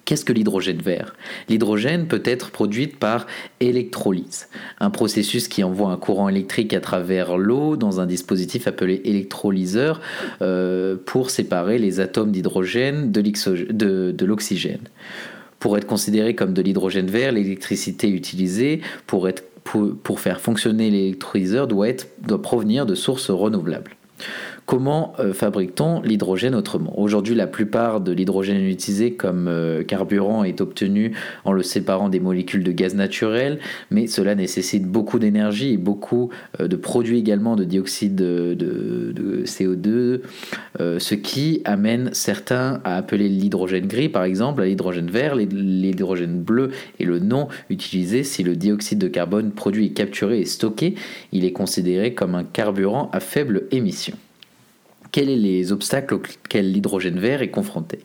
Qu'est-ce 0.06 0.26
que 0.26 0.34
l'hydrogène 0.34 0.82
vert? 0.82 1.16
L'hydrogène 1.50 2.08
peut 2.08 2.22
être 2.24 2.52
produit 2.52 2.88
par 2.88 3.26
électrolyse, 3.60 4.48
un 4.80 4.92
processus 4.92 5.48
qui 5.48 5.64
envoie 5.64 5.90
un 5.90 5.98
courant 5.98 6.30
électrique 6.30 6.74
à 6.74 6.82
travers 6.82 7.38
l'eau 7.38 7.78
dans 7.78 8.00
un 8.00 8.06
dispositif 8.06 8.68
appelé 8.68 9.02
électrolyseur 9.06 10.02
euh, 10.44 10.98
pour 11.04 11.32
séparer 11.32 11.80
les 11.80 12.00
atomes 12.00 12.32
d'hydrogène 12.32 13.12
de 13.12 14.26
l'oxygène. 14.26 14.88
Pour 15.64 15.78
être 15.78 15.88
considéré 15.88 16.36
comme 16.36 16.52
de 16.52 16.62
l'hydrogène 16.62 17.08
vert, 17.10 17.32
l'électricité 17.32 18.10
utilisée 18.10 18.82
pour, 19.08 19.30
faire 20.20 20.42
fonctionner 20.42 20.90
l'électrolyseur 20.90 21.68
doit 21.68 21.88
provenir 22.44 22.86
de 22.86 22.96
sources 22.96 23.30
renouvelables. 23.30 23.92
Comment 24.66 25.14
euh, 25.20 25.34
fabrique-t-on 25.34 26.02
l'hydrogène 26.02 26.56
autrement? 26.56 26.98
Aujourd'hui, 26.98 27.36
la 27.36 27.48
plupart 27.48 28.00
de 28.00 28.14
l'hydrogène 28.14 28.64
utilisé 28.64 29.14
comme 29.14 29.50
euh, 29.50 29.84
carburant 29.84 30.46
est 30.46 30.62
obtenu 30.62 31.12
en 31.44 31.52
le 31.52 31.64
séparant 31.64 32.08
des 32.08 32.22
molécules 32.22 32.64
de 32.64 32.72
gaz 32.72 32.96
naturel, 32.96 33.60
mais 33.92 34.08
cela 34.08 34.36
nécessite 34.36 34.86
beaucoup 34.86 35.20
d'énergie 35.20 35.74
et 35.74 35.78
beaucoup 35.78 36.30
euh, 36.62 36.70
de 36.70 36.78
produits 36.78 37.20
également 37.20 37.58
de 37.58 37.66
dioxyde 37.66 38.16
de, 38.16 39.44
CO2, 39.46 40.22
ce 40.80 41.16
qui 41.16 41.62
amène 41.66 42.10
certains 42.14 42.80
à 42.84 42.96
appeler 42.96 43.28
l'hydrogène 43.28 43.88
gris, 43.88 44.10
par 44.10 44.24
exemple, 44.24 44.64
l'hydrogène 44.64 45.10
vert, 45.10 45.36
l'hydrogène 45.36 46.42
bleu 46.42 46.72
et 47.00 47.06
le 47.06 47.20
non 47.20 47.48
utilisé 47.70 48.24
si 48.24 48.44
le 48.44 48.56
dioxyde 48.56 49.00
de 49.00 49.08
carbone 49.08 49.52
produit 49.52 49.88
est 49.88 49.94
capturé 49.94 50.40
et 50.40 50.46
stocké, 50.46 50.96
il 51.32 51.46
est 51.46 51.52
considéré 51.52 52.14
comme 52.14 52.36
un 52.36 52.44
carburant 52.44 53.10
à 53.12 53.20
faible 53.20 53.64
émission 53.72 54.16
quels 55.14 55.28
sont 55.28 55.42
les 55.42 55.72
obstacles 55.72 56.16
auxquels 56.16 56.70
l'hydrogène 56.70 57.20
vert 57.20 57.42
est 57.42 57.52
confronté. 57.52 58.00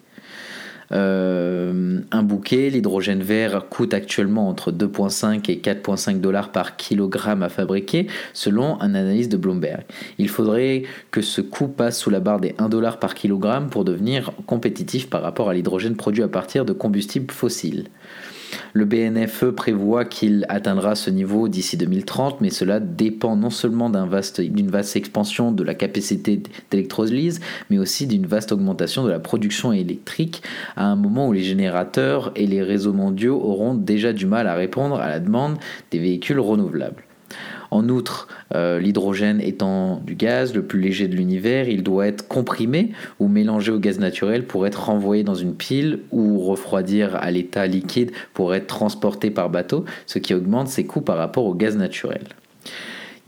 Euh, 0.91 2.01
un 2.11 2.23
bouquet, 2.23 2.71
l'hydrogène 2.71 3.23
vert 3.23 3.69
coûte 3.69 3.93
actuellement 3.93 4.49
entre 4.49 4.73
2,5 4.73 5.51
et 5.51 5.57
4,5 5.57 6.21
dollars 6.21 6.51
par 6.53 6.77
kilogramme 6.77 7.43
à 7.43 7.49
fabriquer, 7.49 8.07
selon 8.33 8.81
un 8.81 8.95
analyse 8.95 9.29
de 9.29 9.37
Bloomberg. 9.37 9.83
Il 10.19 10.29
faudrait 10.29 10.85
que 11.11 11.21
ce 11.21 11.41
coût 11.41 11.69
passe 11.69 11.99
sous 11.99 12.11
la 12.11 12.21
barre 12.21 12.41
des 12.41 12.55
1 12.59 12.69
dollar 12.69 12.99
par 12.99 13.15
kilogramme 13.15 13.69
pour 13.69 13.85
devenir 13.85 14.33
compétitif 14.47 15.11
par 15.11 15.23
rapport 15.23 15.51
à 15.51 15.55
l'hydrogène 15.55 15.97
produit 15.97 16.23
à 16.23 16.29
partir 16.29 16.65
de 16.65 16.73
combustibles 16.73 17.33
fossiles. 17.33 17.89
Le 18.73 18.85
BNFE 18.85 19.51
prévoit 19.51 20.05
qu'il 20.05 20.47
atteindra 20.49 20.95
ce 20.95 21.11
niveau 21.11 21.49
d'ici 21.49 21.77
2030, 21.77 22.41
mais 22.41 22.51
cela 22.51 22.81
dépend 22.81 23.37
non 23.37 23.51
seulement 23.51 23.91
d'une 23.91 24.07
vaste, 24.07 24.41
vaste 24.41 24.97
expansion 24.97 25.53
de 25.53 25.63
la 25.63 25.75
capacité 25.75 26.43
d'électrolyse, 26.71 27.41
mais 27.71 27.79
aussi 27.79 28.07
d'une 28.07 28.27
vaste 28.27 28.53
augmentation 28.53 29.05
de 29.05 29.11
la 29.11 29.19
production 29.19 29.73
électrique 29.73 30.43
à 30.77 30.85
un 30.85 30.97
moment 30.97 31.29
où 31.29 31.33
les 31.33 31.43
générateurs 31.43 32.33
et 32.37 32.47
les 32.47 32.63
réseaux 32.63 32.93
mondiaux 32.93 33.41
auront 33.43 33.75
déjà 33.75 34.13
du 34.13 34.27
mal 34.27 34.47
à 34.47 34.55
répondre 34.55 34.97
à 35.01 35.09
la 35.09 35.21
demande 35.21 35.57
des 35.91 35.99
véhicules 35.99 36.41
renouvelables. 36.41 37.08
En 37.71 37.89
outre, 37.89 38.29
euh, 38.55 38.81
l'hydrogène 38.81 39.41
étant 39.41 40.01
du 40.05 40.15
gaz 40.15 40.55
le 40.55 40.63
plus 40.63 40.81
léger 40.81 41.09
de 41.09 41.17
l'univers, 41.17 41.69
il 41.69 41.83
doit 41.83 42.07
être 42.07 42.27
comprimé 42.27 42.93
ou 43.21 43.29
mélangé 43.29 43.73
au 43.73 43.79
gaz 43.79 43.99
naturel 43.99 44.47
pour 44.47 44.67
être 44.67 44.87
renvoyé 44.87 45.23
dans 45.23 45.35
une 45.35 45.55
pile 45.55 46.01
ou 46.11 46.41
refroidir 46.41 47.17
à 47.17 47.31
l'état 47.31 47.67
liquide 47.67 48.11
pour 48.33 48.55
être 48.55 48.67
transporté 48.67 49.31
par 49.31 49.51
bateau, 49.51 49.85
ce 50.07 50.19
qui 50.19 50.35
augmente 50.35 50.69
ses 50.69 50.87
coûts 50.87 51.03
par 51.03 51.19
rapport 51.19 51.45
au 51.45 51.55
gaz 51.55 51.77
naturel. 51.77 52.23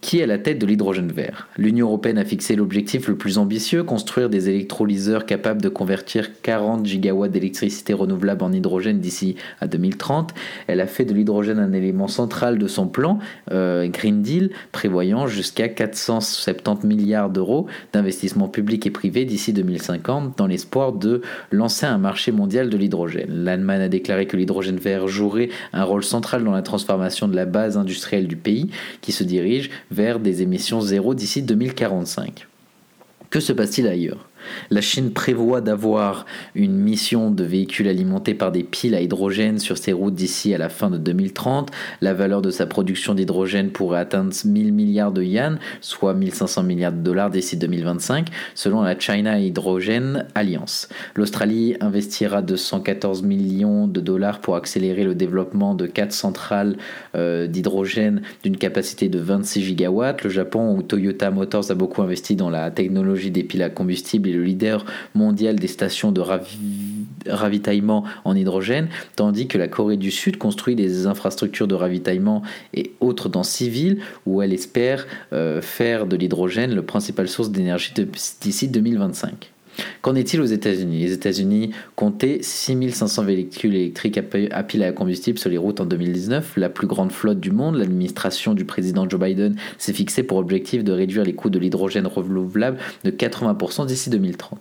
Qui 0.01 0.21
est 0.21 0.23
à 0.23 0.27
la 0.27 0.39
tête 0.39 0.59
de 0.59 0.65
l'hydrogène 0.65 1.13
vert 1.13 1.49
L'Union 1.59 1.87
européenne 1.87 2.17
a 2.17 2.25
fixé 2.25 2.57
l'objectif 2.57 3.07
le 3.09 3.17
plus 3.17 3.37
ambitieux, 3.37 3.85
construire 3.85 4.31
des 4.31 4.49
électrolyseurs 4.49 5.27
capables 5.27 5.61
de 5.61 5.69
convertir 5.69 6.41
40 6.41 6.87
gigawatts 6.87 7.31
d'électricité 7.31 7.93
renouvelable 7.93 8.43
en 8.43 8.53
hydrogène 8.53 8.99
d'ici 8.99 9.37
à 9.61 9.67
2030. 9.67 10.33
Elle 10.69 10.81
a 10.81 10.87
fait 10.87 11.05
de 11.05 11.13
l'hydrogène 11.13 11.59
un 11.59 11.75
élément 11.75 12.09
central 12.09 12.59
de 12.59 12.67
son 12.67 12.89
plan 12.89 13.19
euh, 13.51 13.89
Green 13.89 14.23
Deal, 14.23 14.51
prévoyant 14.73 15.27
jusqu'à 15.27 15.69
470 15.69 16.87
milliards 16.87 17.29
d'euros 17.29 17.67
d'investissements 17.93 18.49
publics 18.49 18.87
et 18.87 18.91
privés 18.91 19.27
d'ici 19.27 19.53
2050 19.53 20.39
dans 20.39 20.47
l'espoir 20.47 20.93
de 20.95 21.21
lancer 21.51 21.85
un 21.85 21.99
marché 21.99 22.33
mondial 22.33 22.71
de 22.71 22.77
l'hydrogène. 22.79 23.45
L'Allemagne 23.45 23.83
a 23.83 23.89
déclaré 23.89 24.27
que 24.27 24.39
l'hydrogène 24.39 24.79
vert 24.79 25.09
jouerait 25.09 25.51
un 25.75 25.85
rôle 25.85 26.05
central 26.05 26.43
dans 26.43 26.53
la 26.53 26.63
transformation 26.63 27.29
de 27.29 27.37
la 27.37 27.45
base 27.45 27.77
industrielle 27.77 28.29
du 28.29 28.37
pays 28.37 28.71
qui 29.03 29.13
se 29.13 29.25
dirige 29.25 29.71
vers 29.91 30.21
des 30.21 30.43
émissions 30.43 30.81
zéro 30.81 31.15
d'ici 31.15 31.43
2045. 31.43 32.47
Que 33.29 33.41
se 33.41 33.53
passe-t-il 33.53 33.87
ailleurs? 33.87 34.30
La 34.71 34.81
Chine 34.81 35.13
prévoit 35.13 35.61
d'avoir 35.61 36.27
une 36.55 36.77
mission 36.77 37.31
de 37.31 37.45
véhicules 37.45 37.89
alimentés 37.89 38.35
par 38.35 38.53
des 38.53 38.63
piles 38.63 38.95
à 38.95 39.01
hydrogène 39.01 39.59
sur 39.59 39.79
ses 39.79 39.93
routes 39.93 40.15
d'ici 40.15 40.55
à 40.55 40.59
la 40.59 40.69
fin 40.69 40.91
de 40.91 40.99
2030. 40.99 41.71
La 42.01 42.15
valeur 42.15 42.43
de 42.43 42.51
sa 42.51 42.67
production 42.67 43.15
d'hydrogène 43.15 43.71
pourrait 43.71 44.01
atteindre 44.01 44.33
1000 44.45 44.73
milliards 44.73 45.13
de 45.13 45.23
yuan, 45.23 45.59
soit 45.81 46.15
1500 46.15 46.63
milliards 46.63 46.93
de 46.93 47.03
dollars 47.03 47.31
d'ici 47.31 47.57
2025, 47.57 48.29
selon 48.55 48.83
la 48.83 48.99
China 48.99 49.39
Hydrogen 49.39 50.27
Alliance. 50.35 50.89
L'Australie 51.15 51.77
investira 51.81 52.43
214 52.43 53.23
millions 53.23 53.87
de 53.87 54.01
dollars 54.01 54.41
pour 54.41 54.57
accélérer 54.57 55.05
le 55.05 55.15
développement 55.15 55.75
de 55.75 55.87
quatre 55.87 56.13
centrales 56.13 56.77
euh, 57.15 57.47
d'hydrogène 57.47 58.23
d'une 58.43 58.57
capacité 58.57 59.09
de 59.09 59.19
26 59.19 59.63
gigawatts. 59.63 60.25
Le 60.25 60.31
Japon, 60.31 60.77
où 60.77 60.83
Toyota 60.83 61.31
Motors 61.31 61.71
a 61.71 61.75
beaucoup 61.75 62.03
investi 62.03 62.37
dans 62.37 62.51
la 62.51 62.71
technologie 62.71 63.31
des 63.31 63.43
piles 63.43 63.63
à 63.63 63.71
combustible, 63.71 64.30
le 64.33 64.43
leader 64.43 64.85
mondial 65.15 65.57
des 65.57 65.69
stations 65.69 66.13
de 66.13 66.23
ravitaillement 67.27 68.05
en 68.25 68.35
hydrogène, 68.35 68.89
tandis 69.17 69.47
que 69.47 69.59
la 69.59 69.69
Corée 69.69 69.97
du 69.97 70.11
Sud 70.11 70.37
construit 70.37 70.75
des 70.75 71.07
infrastructures 71.07 71.69
de 71.69 71.75
ravitaillement 71.75 72.43
et 72.75 72.93
autres 73.01 73.29
dans 73.29 73.43
civils 73.43 73.99
où 74.27 74.43
elle 74.43 74.53
espère 74.53 75.07
euh, 75.33 75.61
faire 75.61 76.07
de 76.07 76.17
l'hydrogène 76.17 76.75
le 76.75 76.83
principal 76.83 77.29
source 77.29 77.51
d'énergie 77.51 77.93
d'ici 78.41 78.69
2025. 78.69 79.51
Qu'en 80.03 80.15
est-il 80.15 80.41
aux 80.41 80.47
États-Unis? 80.47 81.01
Les 81.01 81.13
États-Unis 81.13 81.71
comptaient 81.95 82.39
6500 82.43 83.25
véhicules 83.25 83.75
électriques 83.75 84.19
à 84.19 84.63
pile 84.63 84.83
à 84.83 84.93
combustible 84.93 85.39
sur 85.39 85.51
les 85.51 85.59
routes 85.59 85.81
en 85.81 85.87
2019, 85.87 86.57
la 86.57 86.69
plus 86.71 86.87
grande 86.87 87.13
flotte 87.13 87.41
du 87.41 87.51
monde. 87.51 87.77
L'administration 87.77 88.55
du 88.55 88.65
président 88.65 89.09
Joe 89.09 89.21
Biden 89.21 89.57
s'est 89.79 89.93
fixée 89.93 90.23
pour 90.23 90.39
objectif 90.39 90.85
de 90.85 90.93
réduire 90.93 91.25
les 91.25 91.35
coûts 91.35 91.51
de 91.51 91.59
l'hydrogène 91.59 92.07
renouvelable 92.07 92.79
de 93.05 93.11
80% 93.11 93.87
d'ici 93.87 94.11
2030. 94.11 94.59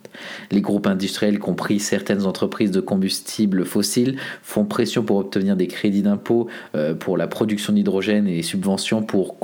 Les 0.52 0.62
groupes 0.62 0.88
industriels, 0.88 1.40
compris 1.40 1.80
certaines 1.80 2.26
entreprises 2.26 2.72
de 2.72 2.82
combustibles 2.82 3.66
fossiles, 3.66 4.18
font 4.44 4.66
pression 4.66 5.04
pour 5.04 5.18
obtenir 5.18 5.56
des 5.56 5.68
crédits 5.68 6.02
d'impôt 6.02 6.48
euh, 6.76 6.94
pour 6.94 7.18
la 7.18 7.28
production 7.28 7.74
d'hydrogène 7.74 8.28
et 8.28 8.38
des 8.38 8.44
subventions 8.44 9.04
pour 9.04 9.38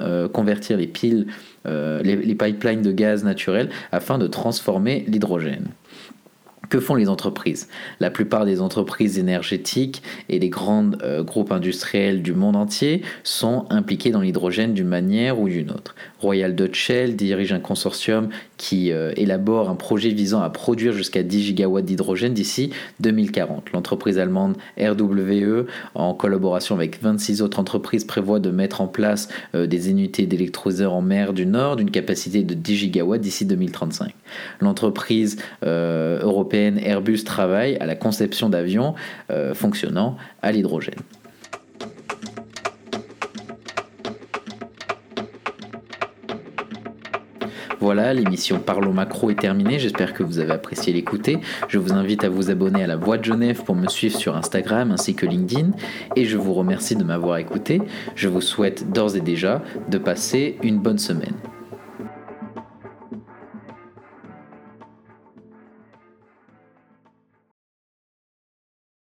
euh, 0.00 0.28
convertir 0.28 0.76
les 0.76 0.86
piles 0.86 1.26
euh, 1.66 2.02
les, 2.02 2.34
pipelines 2.34 2.82
de 2.82 2.92
gaz 2.92 3.24
naturel 3.24 3.70
afin 3.92 4.18
de 4.18 4.26
transformer 4.26 5.04
l'hydrogène. 5.06 5.68
Que 6.68 6.80
font 6.80 6.94
les 6.94 7.10
entreprises? 7.10 7.68
La 8.00 8.10
plupart 8.10 8.46
des 8.46 8.62
entreprises 8.62 9.18
énergétiques 9.18 10.02
et 10.30 10.38
les 10.38 10.48
grands 10.48 10.92
euh, 11.02 11.22
groupes 11.22 11.52
industriels 11.52 12.22
du 12.22 12.32
monde 12.32 12.56
entier 12.56 13.02
sont 13.24 13.66
impliqués 13.68 14.10
dans 14.10 14.22
l'hydrogène 14.22 14.72
d'une 14.72 14.88
manière 14.88 15.38
ou 15.38 15.50
d'une 15.50 15.70
autre. 15.70 15.94
Royal 16.18 16.54
Dutch 16.54 16.78
Shell 16.78 17.14
dirige 17.14 17.52
un 17.52 17.60
consortium 17.60 18.30
qui 18.62 18.90
élabore 19.16 19.68
un 19.68 19.74
projet 19.74 20.10
visant 20.10 20.40
à 20.40 20.48
produire 20.48 20.92
jusqu'à 20.92 21.24
10 21.24 21.42
gigawatts 21.42 21.84
d'hydrogène 21.84 22.32
d'ici 22.32 22.70
2040. 23.00 23.72
L'entreprise 23.72 24.20
allemande 24.20 24.56
RWE, 24.78 25.66
en 25.96 26.14
collaboration 26.14 26.76
avec 26.76 27.02
26 27.02 27.42
autres 27.42 27.58
entreprises, 27.58 28.04
prévoit 28.04 28.38
de 28.38 28.52
mettre 28.52 28.80
en 28.80 28.86
place 28.86 29.26
des 29.52 29.90
unités 29.90 30.26
d'électrolyseurs 30.26 30.92
en 30.92 31.02
mer 31.02 31.32
du 31.32 31.44
Nord 31.44 31.74
d'une 31.74 31.90
capacité 31.90 32.44
de 32.44 32.54
10 32.54 32.76
gigawatts 32.76 33.20
d'ici 33.20 33.46
2035. 33.46 34.14
L'entreprise 34.60 35.38
européenne 35.62 36.78
Airbus 36.78 37.24
travaille 37.24 37.76
à 37.78 37.86
la 37.86 37.96
conception 37.96 38.48
d'avions 38.48 38.94
fonctionnant 39.54 40.16
à 40.40 40.52
l'hydrogène. 40.52 40.94
Voilà, 47.82 48.14
l'émission 48.14 48.60
Parlons 48.60 48.92
Macro 48.92 49.30
est 49.30 49.40
terminée. 49.40 49.80
J'espère 49.80 50.14
que 50.14 50.22
vous 50.22 50.38
avez 50.38 50.52
apprécié 50.52 50.92
l'écouter. 50.92 51.40
Je 51.66 51.78
vous 51.78 51.92
invite 51.92 52.22
à 52.22 52.28
vous 52.28 52.48
abonner 52.48 52.84
à 52.84 52.86
la 52.86 52.94
Voix 52.94 53.18
de 53.18 53.24
Genève 53.24 53.64
pour 53.64 53.74
me 53.74 53.88
suivre 53.88 54.16
sur 54.16 54.36
Instagram 54.36 54.92
ainsi 54.92 55.16
que 55.16 55.26
LinkedIn. 55.26 55.72
Et 56.14 56.24
je 56.24 56.36
vous 56.36 56.54
remercie 56.54 56.94
de 56.94 57.02
m'avoir 57.02 57.38
écouté. 57.38 57.82
Je 58.14 58.28
vous 58.28 58.40
souhaite 58.40 58.92
d'ores 58.92 59.16
et 59.16 59.20
déjà 59.20 59.62
de 59.90 59.98
passer 59.98 60.58
une 60.62 60.78
bonne 60.78 60.98
semaine. 60.98 61.34